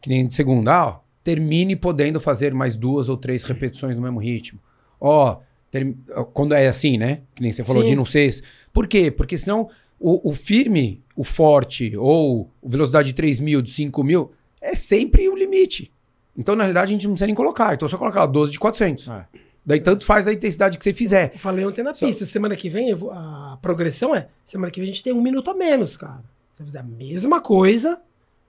[0.00, 4.02] Que nem de segunda, ah, ó, termine podendo fazer mais duas ou três repetições no
[4.02, 4.58] mesmo ritmo.
[5.00, 5.38] Ó,
[5.72, 5.96] ter-
[6.32, 7.22] quando é assim, né?
[7.34, 7.88] Que nem você falou Sim.
[7.88, 8.30] de não ser.
[8.72, 9.10] Por quê?
[9.10, 14.30] Porque senão o, o firme, o forte ou velocidade de 3 mil, de 5 mil,
[14.60, 15.90] é sempre o limite.
[16.36, 17.74] Então, na realidade, a gente não precisa nem colocar.
[17.74, 19.08] Então, é só colocar 12 de 400.
[19.08, 19.26] É.
[19.66, 21.32] Daí, tanto faz a intensidade que você fizer.
[21.34, 22.24] Eu falei ontem na Só- pista.
[22.26, 25.22] Semana que vem, eu vou- a progressão é: semana que vem a gente tem um
[25.22, 26.22] minuto a menos, cara.
[26.52, 28.00] Se você fizer a mesma coisa,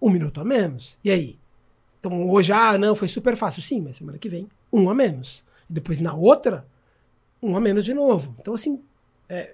[0.01, 0.97] um minuto a menos.
[1.03, 1.37] E aí?
[1.99, 3.61] Então hoje, ah, não, foi super fácil.
[3.61, 5.43] Sim, mas semana que vem, um a menos.
[5.69, 6.65] E depois na outra,
[7.43, 8.35] um a menos de novo.
[8.39, 8.79] Então, assim,
[9.29, 9.53] é,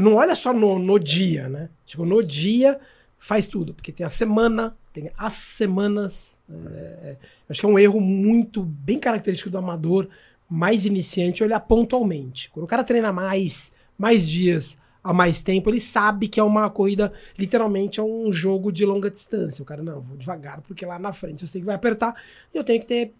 [0.00, 1.68] não olha só no, no dia, né?
[1.84, 2.78] Tipo, no dia
[3.18, 6.40] faz tudo, porque tem a semana, tem as semanas.
[6.48, 7.16] é, é,
[7.48, 10.08] acho que é um erro muito bem característico do amador,
[10.48, 12.50] mais iniciante, olhar pontualmente.
[12.50, 16.68] Quando o cara treina mais, mais dias, há mais tempo, ele sabe que é uma
[16.68, 19.62] corrida, literalmente é um jogo de longa distância.
[19.62, 22.14] O cara, não, vou devagar, porque lá na frente eu sei que vai apertar
[22.54, 23.12] e eu tenho que ter.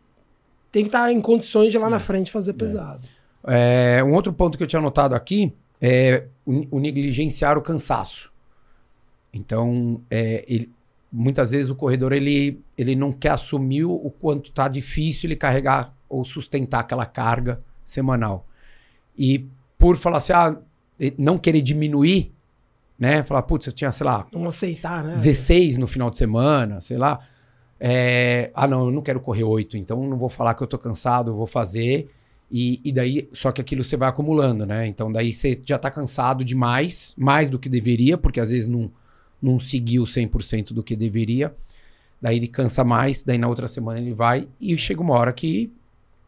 [0.73, 3.07] Tem que estar em condições de lá na frente fazer pesado.
[3.07, 3.16] É,
[4.05, 8.33] um outro ponto que eu tinha anotado aqui é o, o negligenciar o cansaço.
[9.33, 10.71] Então, é, ele-
[11.13, 15.95] muitas vezes o corredor ele, ele não quer assumir o quanto está difícil ele carregar
[16.09, 18.47] ou sustentar aquela carga semanal.
[19.17, 19.47] E
[19.79, 20.57] por falar assim, ah,
[21.19, 22.33] não querer diminuir,
[22.99, 23.23] né?
[23.23, 25.15] Falar, putz, eu tinha, sei lá, Não aceitar, né?
[25.15, 27.21] 16 no final de semana, sei lá.
[27.79, 30.79] É, ah, não, eu não quero correr oito, então não vou falar que eu tô
[30.79, 32.11] cansado, eu vou fazer.
[32.51, 34.87] E, e daí, só que aquilo você vai acumulando, né?
[34.87, 38.91] Então daí você já tá cansado demais, mais do que deveria, porque às vezes não,
[39.43, 41.53] não seguiu 100% do que deveria.
[42.23, 45.71] Daí ele cansa mais, daí na outra semana ele vai e chega uma hora que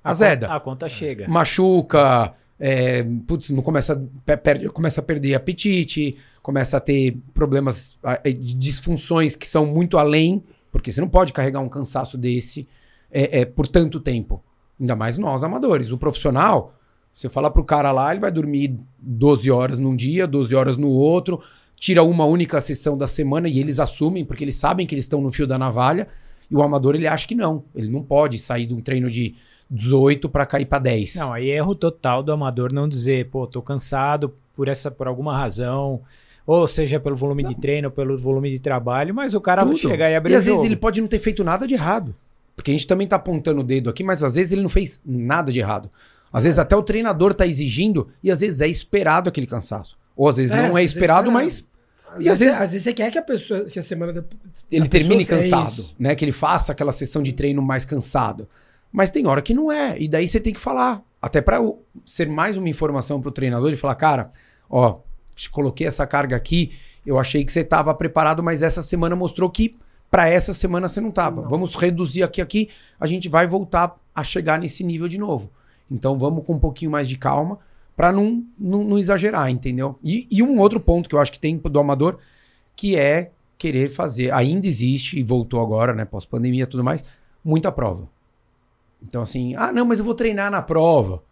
[0.02, 0.46] A azeda.
[0.46, 1.28] conta- A conta chega.
[1.28, 7.96] machuca, é, putz, não começa, pe- perde, começa a perder apetite, começa a ter problemas
[8.24, 12.66] de disfunções que são muito além, porque você não pode carregar um cansaço desse
[13.10, 14.42] é, é, por tanto tempo.
[14.80, 15.90] Ainda mais nós, amadores.
[15.90, 16.74] O profissional,
[17.12, 20.88] você fala pro cara lá, ele vai dormir 12 horas num dia, 12 horas no
[20.88, 21.40] outro,
[21.76, 25.20] tira uma única sessão da semana e eles assumem, porque eles sabem que eles estão
[25.20, 26.08] no fio da navalha,
[26.50, 27.64] e o amador ele acha que não.
[27.74, 29.34] Ele não pode sair de um treino de
[29.70, 31.16] 18 para cair para 10.
[31.16, 35.06] Não, aí é erro total do amador não dizer, pô, tô cansado por essa por
[35.06, 36.00] alguma razão,
[36.46, 39.74] ou seja pelo volume de treino, ou pelo volume de trabalho, mas o cara vai
[39.74, 39.90] Tudo.
[39.90, 42.14] chegar e abrir E às vezes ele pode não ter feito nada de errado.
[42.58, 45.00] Porque a gente também tá apontando o dedo aqui, mas às vezes ele não fez
[45.06, 45.88] nada de errado.
[46.32, 49.96] Às vezes até o treinador tá exigindo e às vezes é esperado aquele cansaço.
[50.16, 51.30] Ou às vezes É, não é vezes é esperado, esperado.
[51.44, 51.64] mas
[52.10, 54.12] Às, E às vezes, vezes- às vezes você quer que a pessoa, que a semana
[54.12, 54.24] da,
[54.72, 55.94] ele termine é cansado, isso.
[55.98, 56.14] né?
[56.16, 58.48] Que ele faça aquela sessão de treino mais cansado.
[58.90, 61.02] Mas tem hora que não é, e daí você tem que falar.
[61.22, 61.58] Até para
[62.06, 64.32] ser mais uma informação pro treinador e falar, cara,
[64.70, 65.00] ó,
[65.34, 66.72] te coloquei essa carga aqui,
[67.06, 69.76] eu achei que você tava preparado, mas essa semana mostrou que
[70.10, 71.42] para essa semana você não tava.
[71.42, 71.48] Não.
[71.50, 72.68] Vamos reduzir aqui aqui,
[72.98, 75.50] a gente vai voltar a chegar nesse nível de novo.
[75.90, 77.58] Então vamos com um pouquinho mais de calma
[77.96, 79.98] para não, não, não exagerar, entendeu?
[80.04, 82.18] E, e um outro ponto que eu acho que tem do amador,
[82.76, 87.04] que é querer fazer, ainda existe e voltou agora, né, pós-pandemia e tudo mais,
[87.44, 88.08] muita prova.
[89.02, 91.24] Então assim, ah, não, mas eu vou treinar na prova,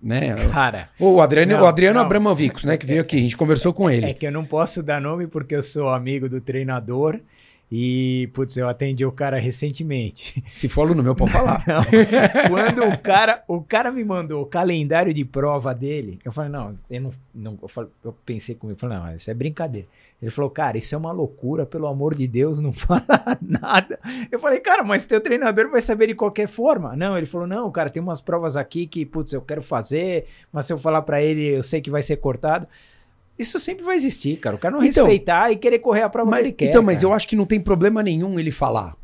[0.00, 0.34] né?
[0.50, 2.06] Cara, O Adriano, Não, o Adriano não.
[2.06, 4.06] Abramovicos, né, que veio aqui, a gente conversou com ele.
[4.06, 7.20] é que eu não posso dar nome porque eu sou amigo do treinador
[7.70, 10.44] e, putz, eu atendi o cara recentemente.
[10.52, 11.64] Se for aluno meu, pode falar.
[11.66, 11.82] Não,
[12.48, 16.74] quando o cara, o cara me mandou o calendário de prova dele, eu falei, não,
[16.90, 19.88] eu não, não eu, falei- eu pensei comigo, eu falei, não, isso é brincadeira.
[20.22, 23.04] Ele falou, cara, isso é uma loucura, pelo amor de Deus, não fala
[23.42, 23.98] nada.
[24.30, 26.94] Eu falei, cara, mas teu treinador vai saber de qualquer forma.
[26.96, 30.66] Não, ele falou, não, cara, tem umas provas aqui que, putz, eu quero fazer, mas
[30.66, 32.66] se eu falar pra ele, eu sei que vai ser cortado.
[33.38, 34.54] Isso sempre vai existir, cara.
[34.56, 36.66] O cara não Então, respeitar e querer correr a prova Mas- que ele quer.
[36.68, 37.08] então, mas cara.
[37.08, 38.96] eu acho que não tem problema nenhum ele falar.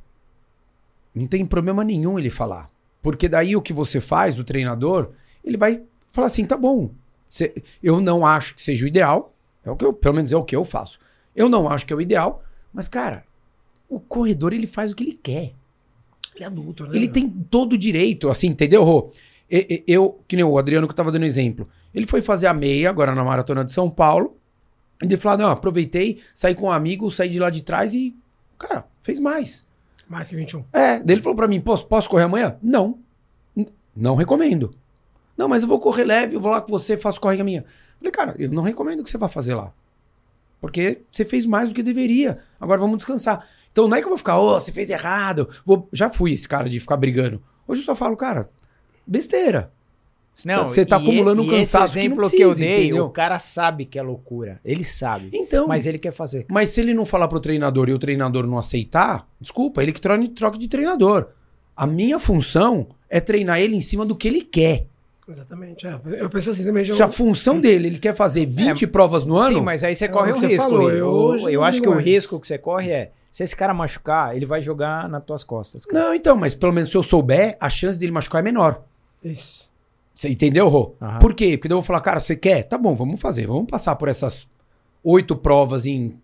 [1.14, 2.70] Não tem problema nenhum ele falar.
[3.02, 5.10] Porque daí o que você faz, o treinador,
[5.44, 6.90] ele vai falar assim: tá bom,
[7.28, 9.34] cê- eu não acho que seja o ideal.
[9.64, 10.98] É o que eu, pelo menos é o que eu faço.
[11.34, 13.24] Eu não acho que é o ideal, mas, cara,
[13.88, 15.52] o corredor ele faz o que ele quer.
[16.34, 16.96] Ele é adulto, né?
[16.96, 19.10] Ele tem todo o direito, assim, entendeu, Rô?
[19.50, 21.68] E- e- Eu, que nem o Adriano que eu tava dando exemplo.
[21.94, 24.36] Ele foi fazer a meia agora na maratona de São Paulo.
[25.02, 28.16] E ele falou: não, aproveitei, saí com um amigo, saí de lá de trás e,
[28.58, 29.64] cara, fez mais.
[30.08, 30.64] Mais que 21.
[30.72, 32.56] É, daí ele falou pra mim: posso, posso correr amanhã?
[32.62, 32.98] Não.
[33.94, 34.74] Não recomendo.
[35.36, 37.64] Não, mas eu vou correr leve, eu vou lá com você, faço corrida minha.
[37.98, 39.72] Falei, cara, eu não recomendo que você vá fazer lá.
[40.60, 42.42] Porque você fez mais do que deveria.
[42.60, 43.46] Agora vamos descansar.
[43.72, 45.48] Então não é que eu vou ficar, ô, você fez errado.
[45.64, 45.88] Vou...
[45.92, 47.42] Já fui esse cara de ficar brigando.
[47.66, 48.50] Hoje eu só falo, cara,
[49.06, 49.72] besteira.
[50.44, 52.68] Não, Você tá e- acumulando um e esse cansaço que não exemplo que eu precisa,
[52.68, 53.04] dei, entendeu?
[53.04, 54.58] o cara sabe que é loucura.
[54.64, 55.28] Ele sabe.
[55.34, 56.46] Então, Mas mas, ele quer fazer.
[56.66, 60.26] se ele não falar pro treinador e o treinador não aceitar, desculpa, ele que troca,
[60.28, 61.28] troca de treinador.
[61.76, 64.86] A minha função é treinar ele em cima do que ele quer.
[65.28, 65.86] Exatamente.
[65.86, 65.98] É.
[66.18, 66.84] Eu penso assim também.
[66.84, 69.94] já- Se a função dele, ele quer fazer 20 provas no ano, Sim, mas aí
[69.94, 70.62] você É corre o um risco.
[70.62, 72.04] falou, eu eu eu, acho que o mais.
[72.04, 75.86] risco que você corre é, se esse cara machucar, ele vai jogar nas tuas costas.
[75.86, 76.06] cara.
[76.06, 78.82] Não, então, mas pelo menos se eu souber, a chance dele machucar é menor.
[79.22, 79.69] Isso.
[80.20, 80.96] Você entendeu, Rô?
[81.00, 81.18] Aham.
[81.18, 81.56] Por quê?
[81.56, 82.64] Porque eu vou falar, cara, você quer?
[82.64, 83.46] Tá bom, vamos fazer.
[83.46, 84.46] Vamos passar por essas
[85.02, 86.20] oito provas em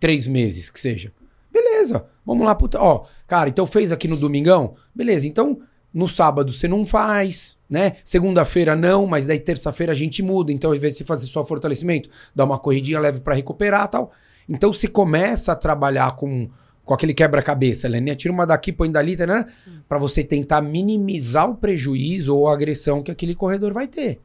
[0.00, 1.12] três meses, que seja.
[1.52, 2.54] Beleza, vamos lá.
[2.54, 2.80] Puta.
[2.80, 4.74] Ó, cara, então fez aqui no domingão?
[4.94, 5.60] Beleza, então
[5.92, 7.96] no sábado você não faz, né?
[8.02, 10.50] Segunda-feira não, mas daí terça-feira a gente muda.
[10.50, 14.12] Então, ao invés de você fazer só fortalecimento, dá uma corridinha leve pra recuperar tal.
[14.48, 16.48] Então, se começa a trabalhar com,
[16.86, 18.14] com aquele quebra-cabeça, né?
[18.14, 19.44] Tira uma daqui, põe dali, né?
[19.88, 24.20] Pra você tentar minimizar o prejuízo ou a agressão que aquele corredor vai ter.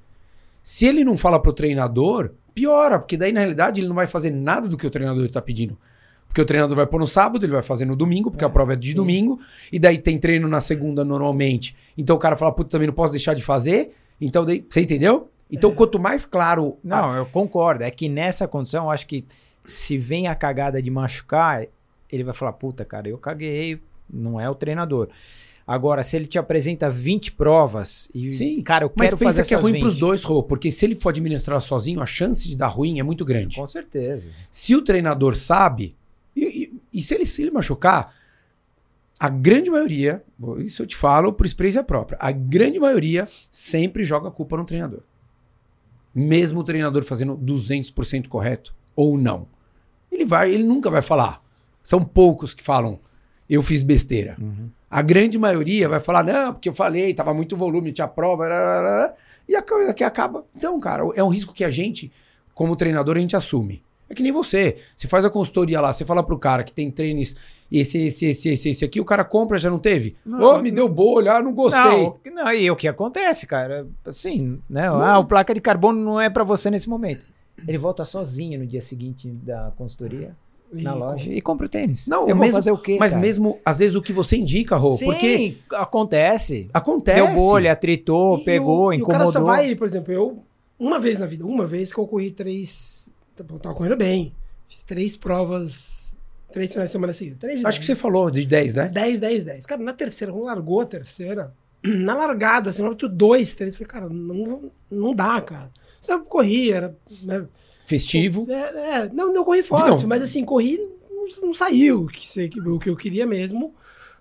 [0.64, 4.30] Se ele não fala pro treinador, piora, porque daí na realidade ele não vai fazer
[4.30, 5.76] nada do que o treinador tá pedindo.
[6.28, 8.49] Porque o treinador vai pôr no sábado, ele vai fazer no domingo, porque É, a
[8.49, 8.95] prova é de sim.
[8.95, 9.39] domingo,
[9.72, 11.76] e daí tem treino na segunda normalmente.
[11.97, 13.91] Então o cara fala, puta, também não posso deixar de fazer.
[14.22, 15.30] Então daí, você entendeu?
[15.51, 17.84] Então quanto mais claro, a- Não, eu concordo.
[17.84, 19.26] É que nessa condição, eu acho que
[19.66, 21.66] se vem a cagada de machucar,
[22.12, 25.09] ele vai falar, puta, cara, eu caguei, não é o treinador.
[25.66, 29.47] Agora, se ele te apresenta 20 provas e, Sim, cara, eu mas quero pensa fazer
[29.47, 29.82] que é ruim 20.
[29.82, 33.03] pros dois, Rô, porque se ele for administrar sozinho, a chance de dar ruim é
[33.03, 33.55] muito grande.
[33.57, 34.30] Com certeza.
[34.49, 35.95] Se o treinador sabe,
[36.36, 38.14] e, e- e se, ele, se ele machucar,
[39.20, 40.24] a grande maioria,
[40.66, 44.66] isso eu te falo por experiência própria, a grande maioria sempre joga a culpa no
[44.66, 45.01] treinador.
[46.14, 49.47] Mesmo o treinador fazendo 200% correto ou não.
[50.12, 51.41] Ele vai, ele nunca vai falar.
[51.84, 52.99] São poucos que falam,
[53.49, 54.36] eu fiz besteira.
[54.39, 54.69] Uhum.
[54.89, 59.15] A grande maioria vai falar, não, porque eu falei, tava muito volume, tinha prova, rararara",
[59.47, 60.45] e a coisa que acaba.
[60.55, 62.11] Então, cara, é um risco que a gente,
[62.53, 63.84] como treinador, a gente assume.
[64.09, 64.77] É que nem você.
[64.95, 67.34] Você faz a consultoria lá, você fala pro cara que tem treinos,
[67.71, 70.17] esse, esse, esse, esse, esse aqui, o cara compra, já não teve?
[70.25, 71.82] Ô, Não, me deu bolha, ah, não gostei.
[71.82, 73.88] Não, não, e o que acontece, cara?
[74.05, 74.88] Assim, né?
[74.88, 77.25] Ah, o placa de carbono não é pra você nesse momento.
[77.65, 80.36] Ele volta sozinho no dia seguinte da consultoria,
[80.72, 82.07] na E loja, e compra o tênis.
[82.07, 83.22] Não, eu vou mesmo- fazer o quê, Mas cara?
[83.22, 86.69] mesmo, às vezes, o que você indica, Rô, Sim, porque acontece.
[86.74, 87.22] acontece.
[87.22, 89.19] Deu bolha, atritou, E pegou, o, e o incomodou.
[89.19, 90.43] cara só vai, por exemplo, eu,
[90.80, 93.11] uma vez na vida, uma vez que eu corri três.
[93.38, 94.34] Eu tava correndo bem.
[94.69, 96.17] Fiz três provas,
[96.51, 97.39] três finais de semana seguidas.
[97.39, 98.88] Três de Acho que você falou de 10, né?
[98.88, 99.65] 10, 10, 10.
[99.65, 101.53] Cara, na terceira, quando largou a terceira,
[101.84, 105.69] na largada, assim, eu dois, três, eu falei, cara, não, não dá, cara.
[105.99, 106.95] Você corria, era.
[107.24, 107.45] Né,
[107.86, 108.47] Festivo.
[108.49, 110.07] é, é, não, não corri forte, Não.
[110.09, 110.77] mas assim, corri,
[111.09, 113.73] não, não saiu o que, sei que- o que eu queria mesmo,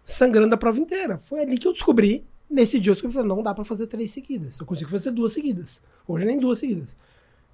[0.05, 1.19] sangrando a prova inteira.
[1.19, 4.11] Foi ali que eu descobri, nesse dia, eu descobri, falei, não dá pra fazer três
[4.11, 4.59] seguidas.
[4.59, 5.81] Eu consigo fazer duas seguidas.
[6.07, 6.97] Hoje nem duas seguidas.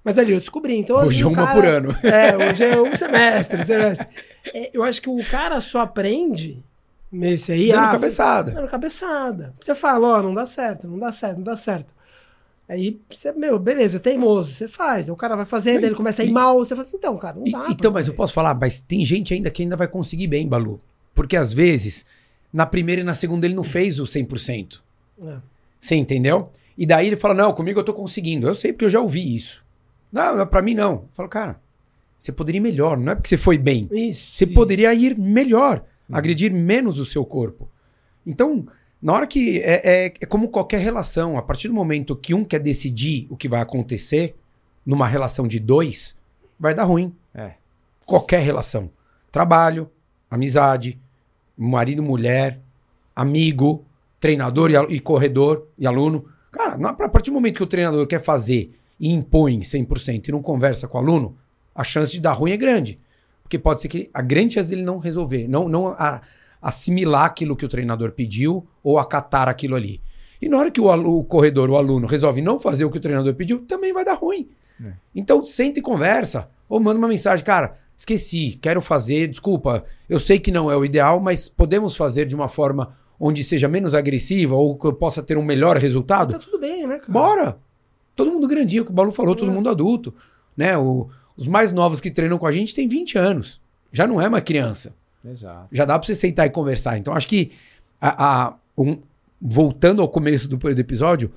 [0.03, 0.77] Mas ali eu descobri.
[0.77, 1.95] Então, Hoje assim, é uma cara- por ano.
[2.03, 4.07] É, hoje é um semestre, semestre.
[4.53, 6.63] É, eu acho que o cara só aprende
[7.11, 7.69] nesse aí.
[7.71, 8.51] Dando ah, cabeçada.
[8.51, 9.53] Dando cabeçada.
[9.59, 11.93] Você fala, ó, não dá certo, não dá certo, não dá certo.
[12.69, 15.05] Aí você, meu, beleza, teimoso, você faz.
[15.07, 17.37] Aí o cara vai fazendo, ele começa a ir mal, você fala assim, então, cara,
[17.37, 17.61] não E- dá.
[17.61, 20.47] pra então, mas eu posso falar, mas tem gente ainda que ainda vai conseguir bem,
[20.47, 20.81] Balu.
[21.15, 22.05] Porque às vezes,
[22.51, 24.81] na primeira e na segunda ele não fez o 100%.
[25.23, 25.37] É.
[25.79, 26.49] Você entendeu?
[26.77, 28.47] E daí ele fala, não, comigo eu tô conseguindo.
[28.47, 29.63] Eu sei porque eu já ouvi isso.
[30.11, 30.91] Não, pra mim não.
[30.93, 31.59] Eu falo, cara,
[32.19, 32.97] você poderia ir melhor.
[32.97, 33.87] Não é porque você foi bem.
[33.91, 34.35] Isso.
[34.35, 34.53] Você isso.
[34.53, 37.69] poderia ir melhor, agredir menos o seu corpo.
[38.25, 38.67] Então,
[39.01, 39.59] na hora que.
[39.59, 43.37] É, é- é como qualquer relação, a partir do momento que um quer decidir o
[43.37, 44.35] que vai acontecer
[44.85, 46.15] numa relação de dois,
[46.59, 47.13] vai dar ruim.
[47.33, 47.51] É.
[48.05, 48.89] Qualquer relação.
[49.31, 49.89] Trabalho,
[50.31, 50.99] amizade,
[51.57, 52.59] marido, mulher,
[53.15, 53.85] amigo,
[54.19, 56.25] treinador e, e corredor e aluno.
[56.51, 60.31] Cara, na- a partir do momento que o treinador quer fazer e impõe 100% e
[60.31, 61.37] não conversa com o aluno,
[61.75, 62.99] a chance de dar ruim é grande.
[63.43, 66.21] Porque pode ser que a grande chance dele não resolver, não, não a-
[66.61, 70.01] assimilar aquilo que o treinador pediu ou acatar aquilo ali.
[70.41, 73.01] E na hora que o, o corredor, o aluno, resolve não fazer o que o
[73.01, 74.47] treinador pediu, também vai dar ruim.
[74.83, 74.91] É.
[75.15, 76.49] Então, senta e conversa.
[76.69, 80.85] Ou manda uma mensagem, cara, esqueci, quero fazer, desculpa, eu sei que não é o
[80.85, 85.23] ideal, mas podemos fazer de uma forma onde seja menos agressiva ou que eu possa
[85.23, 86.33] ter um melhor resultado?
[86.33, 87.11] Tá tudo bem, né, cara?
[87.11, 87.57] Bora!
[88.15, 89.53] Todo mundo grandinho, que o Balu falou, todo É.
[89.53, 90.13] mundo adulto.
[90.55, 90.77] Né?
[90.77, 93.59] O- os mais novos que treinam com a gente têm 20 anos.
[93.91, 94.93] Já não é uma criança.
[95.25, 95.67] Exato.
[95.71, 96.97] Já dá pra você sentar e conversar.
[96.97, 97.51] Então, acho que,
[97.99, 98.99] a, a- um-
[99.41, 101.31] voltando ao começo do, do episódio,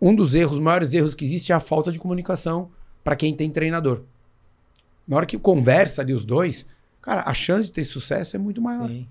[0.00, 2.70] um dos erros, os maiores erros que existe é a falta de comunicação
[3.04, 4.02] para quem tem treinador.
[5.06, 6.64] Na hora que conversa ali os dois,
[7.02, 8.88] cara, a chance de ter sucesso é muito maior.
[8.88, 9.06] Sim.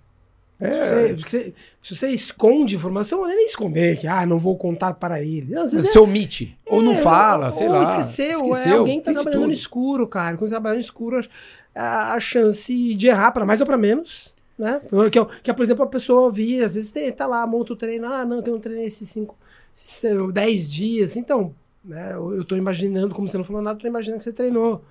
[0.57, 4.25] Se É, você, porque você- se você esconde informação, não é nem esconder, que ah,
[4.25, 5.53] não vou contar para ele.
[5.53, 7.83] Não, às vezes é- você omite, ou não É, fala, ou- sei ou lá.
[8.01, 9.53] Esqueceu, é alguém que tá tem de trabalhando no tudo.
[9.53, 10.35] escuro, cara.
[10.35, 11.25] Quando você trabalha no escuro,
[11.73, 14.81] a, chance de errar para mais ou para menos, né?
[15.11, 18.07] Que, que por exemplo, a pessoa via, às vezes tem, tá lá, monta o treino,
[18.07, 19.37] ah, não, que eu não treinei esses cinco,
[19.75, 21.15] esses, eh, dez dias.
[21.15, 21.53] Então,
[21.83, 24.83] né, eu, tô imaginando, como você não falou nada, tô imaginando que você treinou.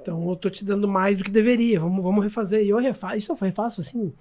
[0.00, 1.80] Então, eu tô te dando mais do que deveria.
[1.80, 2.62] Vamos, vamos refazer.
[2.64, 4.12] E eu refaço, isso eu refaço assim,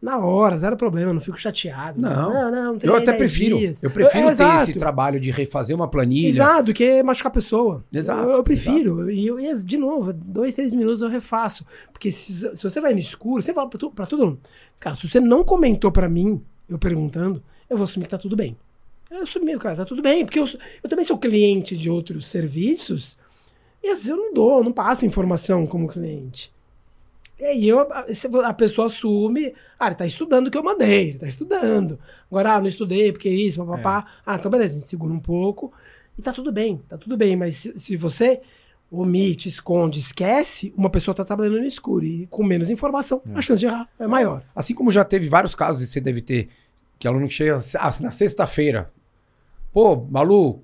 [0.00, 2.00] na hora, zero problema, não fico chateado.
[2.00, 2.32] Não.
[2.32, 3.58] não, não, Eu treinei até 10 prefiro.
[3.58, 3.82] dias.
[3.82, 4.70] Eu prefiro é, ter exato.
[4.70, 6.28] esse trabalho de refazer uma planilha.
[6.28, 7.84] Exato, que é machucar a pessoa.
[7.92, 9.10] Exato, Eu, eu prefiro.
[9.10, 11.66] E eu, de novo, dois, três minutos eu refaço.
[11.92, 14.40] Porque se, se você vai no escuro, você fala pra, tu, pra todo mundo.
[14.78, 18.36] Cara, se você não comentou pra mim, eu perguntando, eu vou assumir que tá tudo
[18.36, 18.56] bem.
[19.10, 20.24] Eu assumi, cara, tá tudo bem.
[20.24, 20.46] Porque eu,
[20.82, 23.16] eu também sou cliente de outros serviços.
[23.82, 26.52] E às vezes eu não dou, eu não passo informação como cliente.
[27.38, 27.80] E aí eu,
[28.44, 31.98] a, pessoa assume, ah, ele tá estudando o que eu mandei, ele tá estudando.
[32.28, 34.06] Agora, ah, não estudei, porque isso, papapá.
[34.26, 35.72] Ah, então beleza, a gente segura um pouco
[36.18, 37.36] e tá tudo bem, tá tudo bem.
[37.36, 38.40] Mas se, se você
[38.90, 43.60] omite, esconde, esquece, uma pessoa tá trabalhando no escuro e com menos informação, a chance
[43.60, 44.42] de errar é maior.
[44.54, 46.48] Assim como já teve vários casos, e você deve ter,
[46.98, 48.90] que aluno que chega ah, na sexta-feira.
[49.72, 50.62] Pô, Malu,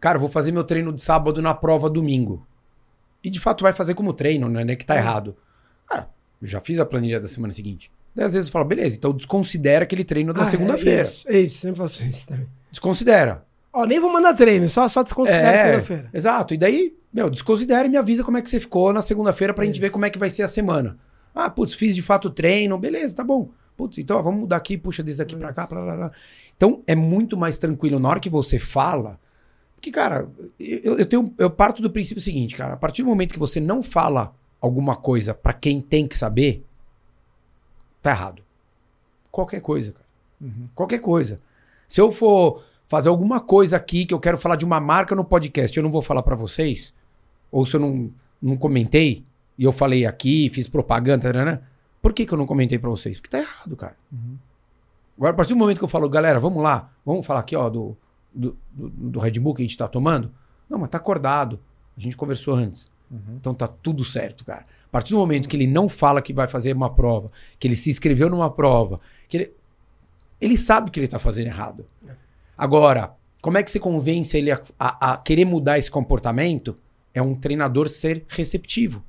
[0.00, 2.46] cara, vou fazer meu treino de sábado na prova domingo.
[3.22, 4.64] E de fato vai fazer como treino, né?
[4.64, 5.36] né, Que tá errado.
[5.88, 6.08] Cara,
[6.42, 7.90] já fiz a planilha da semana seguinte.
[8.14, 11.02] Daí às vezes eu falo, beleza, então desconsidera aquele treino da Ah, segunda-feira.
[11.02, 12.46] É, isso, isso, sempre faço isso também.
[12.70, 13.44] Desconsidera.
[13.72, 16.10] Ó, nem vou mandar treino, só, só desconsidera É, segunda-feira.
[16.12, 16.54] Exato.
[16.54, 19.64] E daí, meu, desconsidera e me avisa como é que você ficou na segunda-feira pra
[19.64, 19.82] gente Isso.
[19.82, 20.98] ver como é que vai ser a semana.
[21.34, 23.50] Ah, putz, fiz de fato o treino, beleza, tá bom.
[23.76, 26.12] Putz, então ó, vamos mudar aqui, puxa desse aqui pra cá, blá, blá, blá.
[26.56, 29.20] Então é muito mais tranquilo na hora que você fala.
[29.76, 30.26] Porque, cara,
[30.58, 32.74] eu, eu, tenho, eu parto do princípio seguinte, cara.
[32.74, 36.64] A partir do momento que você não fala alguma coisa pra quem tem que saber,
[38.02, 38.42] tá errado.
[39.30, 40.06] Qualquer coisa, cara.
[40.74, 41.40] Qualquer coisa.
[41.86, 45.24] Se eu for fazer alguma coisa aqui que eu quero falar de uma marca no
[45.24, 46.94] podcast, eu não vou falar pra vocês,
[47.50, 49.24] ou se eu não, não comentei
[49.56, 51.60] e eu falei aqui, fiz propaganda, né?
[52.00, 53.16] Por que, que eu não comentei pra vocês?
[53.18, 53.96] Porque tá errado, cara.
[55.16, 57.68] Agora, a partir do momento que eu falo, galera, vamos lá, vamos falar aqui, ó,
[57.68, 57.96] do,
[58.32, 60.32] do, do, do Red Bull que a gente tá tomando.
[60.70, 61.58] Não, mas tá acordado.
[61.96, 62.88] A gente conversou antes.
[63.36, 64.66] Então tá tudo certo, cara.
[64.86, 67.76] A partir do momento que ele não fala que vai fazer uma prova, que ele
[67.76, 69.52] se inscreveu numa prova, que ele,
[70.40, 71.86] ele sabe que ele tá fazendo errado.
[72.56, 76.76] Agora, como é que você convence ele a, a- a querer mudar esse comportamento?
[77.14, 79.02] É um treinador ser receptivo.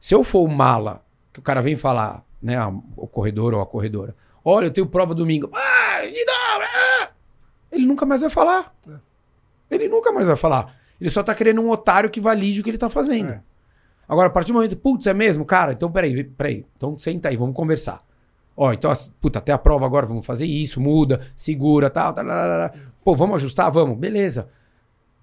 [0.00, 3.60] Se eu for o mala, que o cara vem falar, né, a- o corredor ou
[3.60, 5.50] a corredora, olha, eu tenho prova domingo.
[5.54, 7.10] Ah, ah!
[7.70, 8.74] Ele nunca mais vai falar.
[9.70, 10.77] Ele nunca mais vai falar.
[11.00, 13.30] Ele só tá querendo um otário que valide o que ele tá fazendo.
[13.30, 13.40] É.
[14.08, 15.44] Agora, a partir do momento, putz, é mesmo?
[15.44, 16.64] Cara, então peraí, peraí.
[16.76, 18.02] Então senta aí, vamos conversar.
[18.56, 22.34] Ó, então, puta, até a prova agora, vamos fazer isso, muda, segura, tal, tal, tal,
[22.34, 22.80] tal, tal.
[23.04, 23.70] Pô, vamos ajustar?
[23.70, 24.48] Vamos, beleza.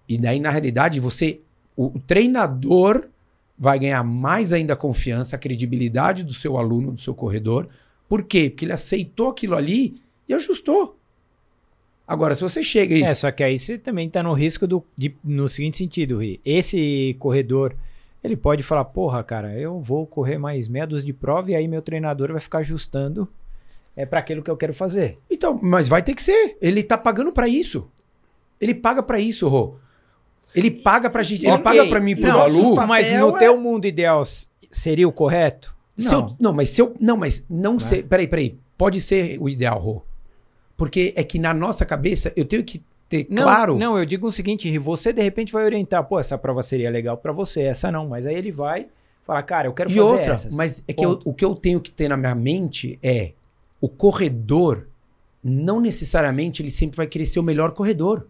[0.07, 1.41] E daí, na realidade, você,
[1.76, 3.09] o, o treinador
[3.57, 7.67] vai ganhar mais ainda a confiança, a credibilidade do seu aluno, do seu corredor.
[8.07, 8.49] Por quê?
[8.49, 9.99] Porque ele aceitou aquilo ali
[10.30, 10.97] e ajustou.
[12.07, 13.03] Agora, se você chega e.
[13.03, 16.39] É, só que aí você também tá no risco do, de- no seguinte sentido, Ri.
[16.45, 17.75] Esse corredor,
[18.23, 21.67] ele pode falar, porra, cara, eu vou correr mais meia dúzia de prova e aí
[21.67, 23.27] meu treinador vai ficar ajustando
[23.97, 25.17] é para aquilo que eu quero fazer.
[25.31, 26.57] Então, mas vai ter que ser.
[26.61, 27.89] Ele tá pagando pra isso.
[28.59, 29.75] Ele paga pra isso, Rô.
[30.53, 31.43] Ele paga pra gente.
[31.45, 31.63] Ele Ok.
[31.63, 32.75] paga pra mim e pro Não, Balu.
[32.87, 34.21] Mas no é- teu mundo ideal
[34.69, 35.73] seria o correto?
[35.97, 36.19] Se Não.
[36.27, 36.93] eu- não, mas se eu.
[36.99, 38.03] Não, mas não sei.
[38.03, 38.57] Peraí, peraí.
[38.77, 40.01] Pode ser o ideal, Rô.
[40.78, 43.78] Porque é que na nossa cabeça eu tenho que ter Não, claro.
[43.78, 47.17] Não, eu digo o seguinte, você de repente vai orientar, pô, essa prova seria legal
[47.17, 48.88] pra você, essa não, mas aí ele vai
[49.23, 50.55] falar, cara, eu quero E fazer outra, essas.
[50.55, 53.32] mas é que eu- o que eu tenho que ter na minha mente é
[53.80, 54.88] o corredor.
[55.43, 58.28] Não necessariamente ele sempre vai querer ser o melhor corredor.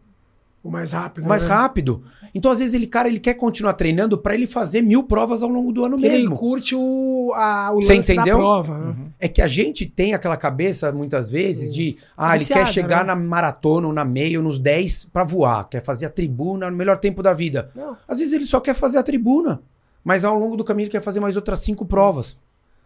[0.65, 1.23] O mais rápido.
[1.25, 1.49] O mais né?
[1.53, 2.03] rápido.
[2.33, 5.49] Então, às vezes, ele, cara, ele quer continuar treinando pra ele fazer mil provas ao
[5.49, 6.35] longo do ano ele mesmo.
[6.35, 8.37] curte o, a, o Você lance entendeu?
[8.37, 8.77] da prova.
[8.79, 8.85] né?
[8.87, 9.09] Uhum.
[9.19, 12.11] É que a gente tem aquela cabeça, muitas vezes, de Isso.
[12.17, 13.13] ah, ele Viciada, quer chegar né?
[13.13, 16.75] na maratona ou na meia ou nos 10 pra voar, quer fazer a tribuna no
[16.75, 17.69] melhor tempo da vida.
[17.75, 17.95] Não.
[18.07, 19.61] Às vezes ele só quer fazer a tribuna,
[20.03, 22.41] mas ao longo do caminho ele quer fazer mais outras cinco provas.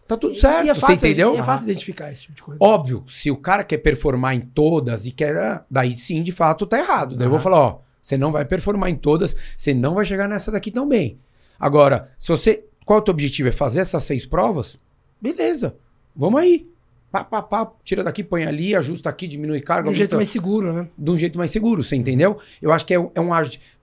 [0.09, 1.35] Tá tudo certo, E é você fácil, entendeu?
[1.35, 2.57] E é fácil identificar esse tipo de coisa.
[2.59, 5.37] Óbvio, se o cara quer performar em todas e quer.
[5.37, 7.15] ah, Daí sim, de fato, tá errado.
[7.15, 10.27] Daí eu vou falar, ó, você não vai performar em todas, você não vai chegar
[10.27, 11.19] nessa daqui tão bem.
[11.59, 12.63] Agora, se você.
[12.83, 13.49] Qual é o teu objetivo?
[13.49, 14.79] É fazer essas seis provas?
[15.21, 15.75] Beleza.
[16.15, 16.67] Vamos aí.
[17.11, 19.83] Pá, pá, pá, tira daqui, põe ali, ajusta aqui, diminui carga.
[19.83, 20.87] de um jeito mais seguro, né?
[20.97, 22.39] de um jeito mais seguro, você entendeu?
[22.59, 23.29] Eu acho que é, um- é um.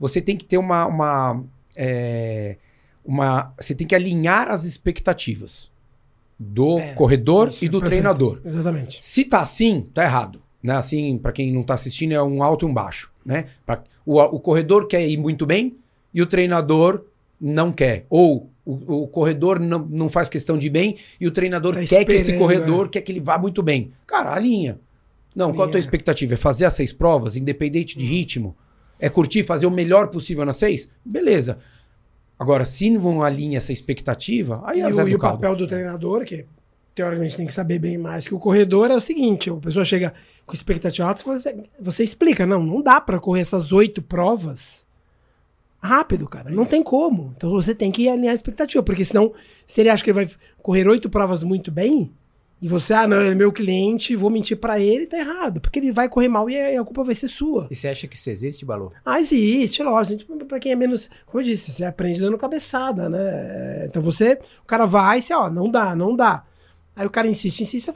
[0.00, 0.86] Você tem que ter uma.
[0.86, 1.44] uma,
[1.76, 2.56] é,
[3.04, 5.70] uma você tem que alinhar as expectativas
[6.38, 8.02] do É, corredor isso, e do perfeito.
[8.02, 8.40] treinador.
[8.44, 8.98] Exatamente.
[9.00, 10.40] Se tá assim, tá errado.
[10.62, 10.74] Né?
[10.74, 13.10] Assim, para quem não tá assistindo, é um alto e um baixo.
[13.24, 13.46] Né?
[13.64, 15.76] Pra- o, o corredor quer ir muito bem
[16.12, 17.04] e o treinador
[17.40, 18.04] não quer.
[18.10, 21.84] Ou o, o corredor não, não faz questão de ir bem e o treinador Tá
[21.84, 23.92] quer que esse corredor quer que ele vá muito bem.
[24.06, 24.78] Cara, alinha.
[25.34, 25.80] Não, qual a tua Alinha.
[25.80, 26.34] expectativa?
[26.34, 28.56] É fazer as seis provas, independente de ritmo?
[28.98, 30.88] É curtir, fazer o melhor possível nas seis?
[31.04, 31.58] Beleza.
[32.38, 36.24] Agora, se não alinha essa expectativa, aí e, é o, e o papel do treinador,
[36.24, 36.46] que
[36.94, 40.12] teoricamente tem que saber bem mais que o corredor, é o seguinte: a pessoa chega
[40.44, 44.86] com expectativa alta, você, você explica, não, não dá pra correr essas oito provas
[45.80, 46.50] rápido, cara.
[46.50, 47.32] Não tem como.
[47.36, 49.32] Então você tem que alinhar a expectativa, porque senão,
[49.66, 50.30] se ele acha que ele vai
[50.60, 52.12] correr oito provas muito bem,
[52.60, 55.60] e você, ah, não, ele é meu cliente, vou mentir pra ele, tá errado.
[55.60, 57.66] Porque ele vai correr mal e a, culpa vai ser sua.
[57.70, 58.92] E você acha que isso existe, Balu?
[59.04, 60.36] Ah, existe, lógico.
[60.46, 61.10] Pra quem é menos.
[61.26, 63.18] Como eu disse, você aprende dando cabeçada, né?
[63.20, 64.38] É, Então você.
[64.62, 66.44] O cara vai e você, ó, não dá, não dá.
[66.94, 67.92] Aí o cara insiste, insiste,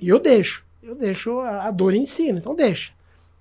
[0.00, 0.64] e eu deixo.
[0.82, 2.92] Eu deixo a, a dor em cima, então deixa.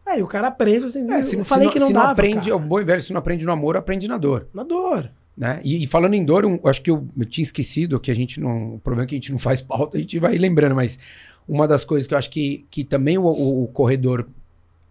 [0.05, 2.01] Aí o cara aprende, assim, É, se, eu se falei não, que não se não
[2.01, 2.55] aprende, cara.
[2.55, 4.47] o bom e velho, se não aprende no amor, aprende na dor.
[4.53, 5.09] Na dor.
[5.37, 5.61] Né?
[5.63, 8.39] E, e falando em dor, um- acho que eu, eu tinha esquecido que a gente
[8.39, 8.75] não.
[8.75, 10.99] O problema é que a gente não faz pauta, a gente vai lembrando, mas
[11.47, 14.27] uma das coisas que eu acho que, que também o, o- o corredor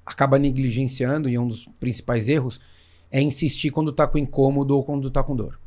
[0.04, 2.58] acaba negligenciando, e é um dos principais erros,
[3.12, 5.58] é insistir quando tá com incômodo ou quando tá com dor.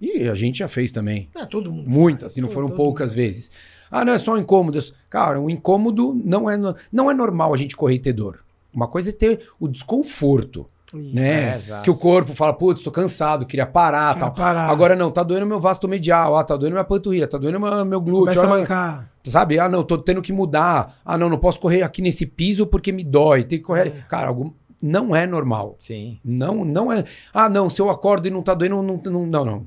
[0.00, 1.28] E a gente já fez também.
[1.34, 1.88] É, todo mundo.
[1.88, 3.16] Muitas, e não foram poucas mundo.
[3.16, 3.50] vezes.
[3.90, 4.78] Ah, não, é só um incômodo.
[5.08, 6.56] Cara, o incômodo não é,
[6.92, 8.44] não é normal a gente correr e ter dor.
[8.72, 10.66] Uma coisa é ter o desconforto.
[10.94, 11.56] Né?
[11.56, 14.32] É, que o corpo fala, putz, tô cansado, queria parar, tal.
[14.32, 14.70] parar.
[14.70, 17.84] Agora não, tá doendo meu vasto medial, ah, tá doendo minha panturrilha, tá doendo meu,
[17.84, 19.10] meu glúteo, Começa a ah, mancar.
[19.24, 19.58] sabe?
[19.58, 20.96] Ah, não, tô tendo que mudar.
[21.04, 23.88] Ah, não, não posso correr aqui nesse piso porque me dói, tem que correr.
[23.88, 23.90] É.
[24.08, 24.50] Cara, algum...
[24.80, 25.76] não é normal.
[25.78, 26.18] Sim.
[26.24, 27.04] Não, não é.
[27.32, 29.66] Ah, não, se eu acordo e não tá doendo, não, não, não, não.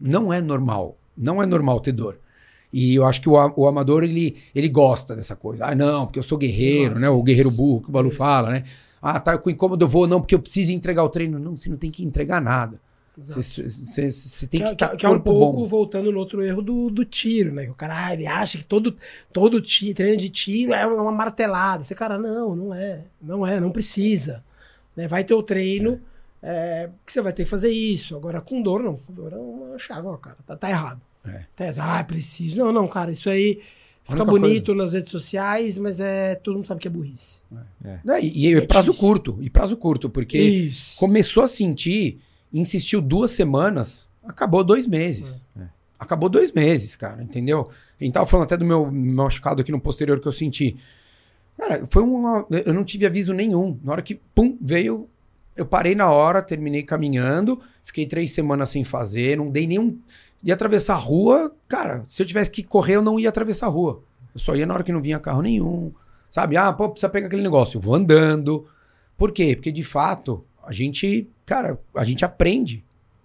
[0.00, 0.96] Não é normal.
[1.16, 2.18] Não é normal ter dor.
[2.72, 5.64] E eu acho que o, o amador, ele, ele gosta dessa coisa.
[5.66, 7.00] Ah, não, porque eu sou guerreiro, Gosta.
[7.00, 7.08] né?
[7.08, 8.18] O guerreiro burro que o Balu Isso.
[8.18, 8.64] fala, né?
[9.06, 11.38] Ah, tá com incômodo, eu vou, não, porque eu preciso entregar o treino.
[11.38, 12.80] Não, você não tem que entregar nada.
[13.16, 15.66] Você, você- você tem que, que, é- ter que é um pouco bom.
[15.66, 17.64] voltando no outro erro do, do tiro, né?
[17.64, 18.94] Que o cara, ah, ele acha que todo,
[19.32, 21.80] todo ti- treino de tiro é uma martelada.
[21.82, 23.04] Esse cara, não, não é.
[23.22, 24.44] Não é, não precisa.
[24.94, 25.08] Né?
[25.08, 25.98] Vai ter o treino,
[26.42, 28.14] é, que você vai ter que fazer isso.
[28.14, 28.96] Agora, com dor, não.
[28.96, 30.36] Com dor é uma chave, ó, cara.
[30.46, 31.00] Tá, tá errado.
[31.24, 31.44] É.
[31.56, 32.58] Tá, ah, preciso.
[32.58, 33.60] Não, não, cara, isso aí
[34.08, 37.40] fica bonito nas redes sociais, mas é todo mundo sabe que é burrice.
[37.80, 38.20] Né?
[38.22, 39.08] E, e é É prazo difícil.
[39.08, 39.38] curto.
[39.40, 40.96] E prazo curto, porque Isso.
[40.96, 42.20] começou a sentir,
[42.52, 45.44] insistiu duas semanas, acabou dois meses.
[45.58, 45.64] É.
[45.98, 47.70] Acabou dois meses, cara, entendeu?
[47.98, 50.76] A gente tava falando até do meu machucado aqui no posterior que eu senti.
[51.58, 52.46] Cara, foi uma.
[52.66, 53.78] Eu não tive aviso nenhum.
[53.82, 55.08] Na hora que, pum, veio.
[55.56, 59.98] Eu parei na hora, terminei caminhando, fiquei três semanas sem fazer, não dei nenhum.
[60.42, 63.70] Ia atravessar a rua, cara, se eu tivesse que correr, eu não ia atravessar a
[63.70, 64.02] rua.
[64.34, 65.92] Eu só ia na hora que não vinha carro nenhum.
[66.30, 66.56] Sabe?
[66.56, 67.78] Ah, pô, precisa pegar aquele negócio.
[67.78, 68.66] Eu vou andando.
[69.16, 69.56] Por quê?
[69.56, 72.84] Porque de fato, a gente, cara, a gente aprende.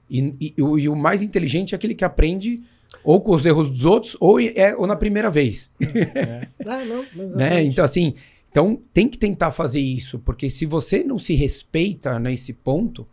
[0.10, 2.62] E, e- o- e o mais inteligente é aquele que aprende
[3.04, 5.70] ou com os erros dos outros ou, é, ou na primeira vez.
[6.66, 7.64] Ah, não, mas né?
[7.64, 8.14] Então, assim,
[8.50, 13.08] então tem que tentar fazer isso, porque se você não se respeita nesse ponto,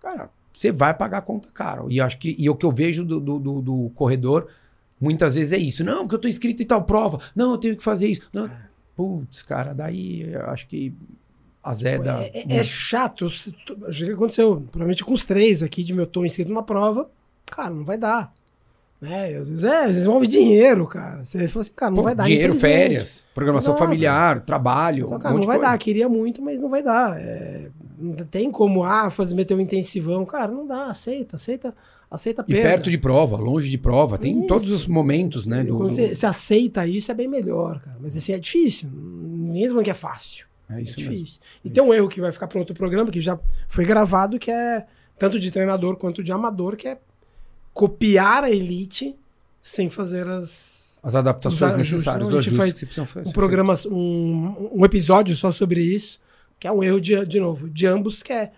[0.00, 1.90] cara, você vai pagar a conta caro.
[1.90, 4.48] E acho que e o que eu vejo do, do, do- do corredor
[5.00, 5.84] muitas vezes é isso.
[5.84, 7.20] Não, porque eu tô inscrito em tal prova.
[7.34, 8.22] Não, eu tenho que fazer isso.
[8.32, 8.50] Não.
[8.96, 10.94] Putz, cara, daí eu acho que
[11.62, 12.22] azeda.
[12.32, 13.28] É, é- é chato.
[13.28, 16.62] se tu- acho que aconteceu, provavelmente com os três aqui, de meu tô inscrito numa
[16.62, 17.10] prova,
[17.44, 18.32] cara, não vai dar.
[19.00, 19.32] Né?
[19.32, 21.22] E Às vezes é, às vezes envolve dinheiro, cara.
[21.24, 22.24] Você fala assim, cara, não Pô, vai dar.
[22.24, 23.84] dinheiro, férias, programação Exato.
[23.84, 25.06] familiar, trabalho.
[25.06, 25.72] Só, um cara, monte não vai coisa.
[25.72, 25.78] dar.
[25.78, 27.20] Queria muito, mas não vai dar.
[27.20, 27.68] É,
[27.98, 30.24] não tem como, ah, fazer, meter um intensivão.
[30.24, 30.86] Cara, não dá.
[30.86, 31.74] Aceita, aceita,
[32.10, 34.46] aceita E perto de prova, longe de prova, tem Isso.
[34.46, 35.62] todos os momentos, né?
[35.62, 37.98] do- Quando do- você, você aceita isso, é bem melhor, cara.
[38.00, 38.88] Mas assim, é difícil.
[38.90, 40.46] Ninguém tá falando que é fácil.
[40.70, 41.12] É É isso mesmo.
[41.14, 41.40] difícil.
[41.62, 43.38] E tem um erro que vai ficar para outro programa, que já
[43.68, 44.84] foi gravado, que é
[45.18, 46.98] tanto de treinador quanto de amador, que é
[47.76, 49.14] copiar a elite
[49.60, 50.98] sem fazer as.
[51.02, 53.28] As adaptações Os necessárias, os a gente ajustes que fazer.
[53.28, 56.18] Um programa, um, um episódio só sobre isso,
[56.58, 58.50] que é um erro de, de novo, de ambos, que é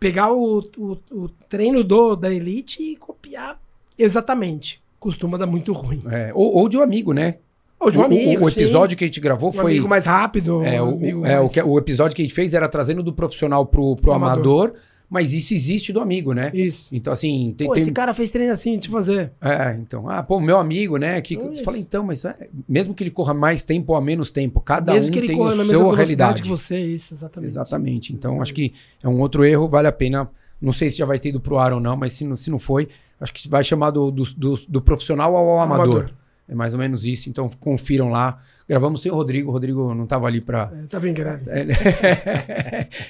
[0.00, 3.60] pegar o, o, o treino do, da elite e copiar
[3.96, 4.80] exatamente.
[4.98, 6.02] Costuma dar muito ruim.
[6.10, 7.36] É, ou, ou de um amigo, né?
[7.78, 8.44] Ou de um O- o- amigo.
[8.46, 8.60] O, sim.
[8.62, 9.72] episódio que a gente gravou um foi.
[9.72, 10.64] amigo mais rápido.
[10.64, 13.12] é, o, é, o, mais- que, o episódio que a gente fez era trazendo do
[13.12, 14.80] profissional pro, pro Pro amador, amador.
[15.08, 16.50] Mas isso existe do amigo, né?
[16.52, 16.94] Isso.
[16.94, 17.66] Então, assim, tem.
[17.66, 19.32] Pô, tem- esse cara fez treino assim, deixa eu fazer.
[19.40, 20.08] É, então.
[20.08, 21.20] Ah, pô, meu amigo, né?
[21.20, 21.64] Que, Então, você isso.
[21.64, 24.92] fala, então, mas é, mesmo que ele corra mais tempo ou a menos tempo, cada
[24.92, 26.42] Mesmo um que ele tem corra a na mesma realidade.
[26.42, 27.48] que você, isso, exatamente.
[27.50, 28.12] Exatamente.
[28.12, 30.28] Então, acho que é um outro erro, vale a pena.
[30.60, 32.50] Não sei se já vai ter ido pro ar ou não, mas se não, se
[32.50, 32.88] não foi,
[33.20, 36.10] acho que vai chamar do, do, do- do profissional ao amador.
[36.48, 37.28] É mais ou menos isso.
[37.28, 38.40] Então, confiram lá.
[38.68, 39.48] Gravamos sem o Rodrigo.
[39.50, 40.72] O Rodrigo não estava ali para.
[40.84, 41.44] É, tava em greve.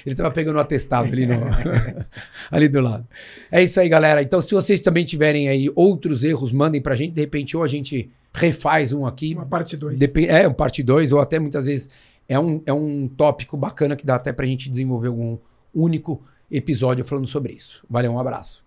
[0.05, 1.35] Ele estava pegando o atestado ali, no...
[2.51, 3.07] ali do lado.
[3.51, 4.21] É isso aí, galera.
[4.21, 7.13] Então, se vocês também tiverem aí outros erros, mandem pra gente.
[7.13, 9.33] De repente, ou a gente refaz um aqui.
[9.33, 9.99] Uma parte 2.
[9.99, 11.89] Depen- É, um parte 2, ou até muitas vezes
[12.27, 15.37] é um, é um tópico bacana que dá até pra gente desenvolver algum
[15.73, 17.83] único episódio falando sobre isso.
[17.89, 18.63] Valeu, um abraço.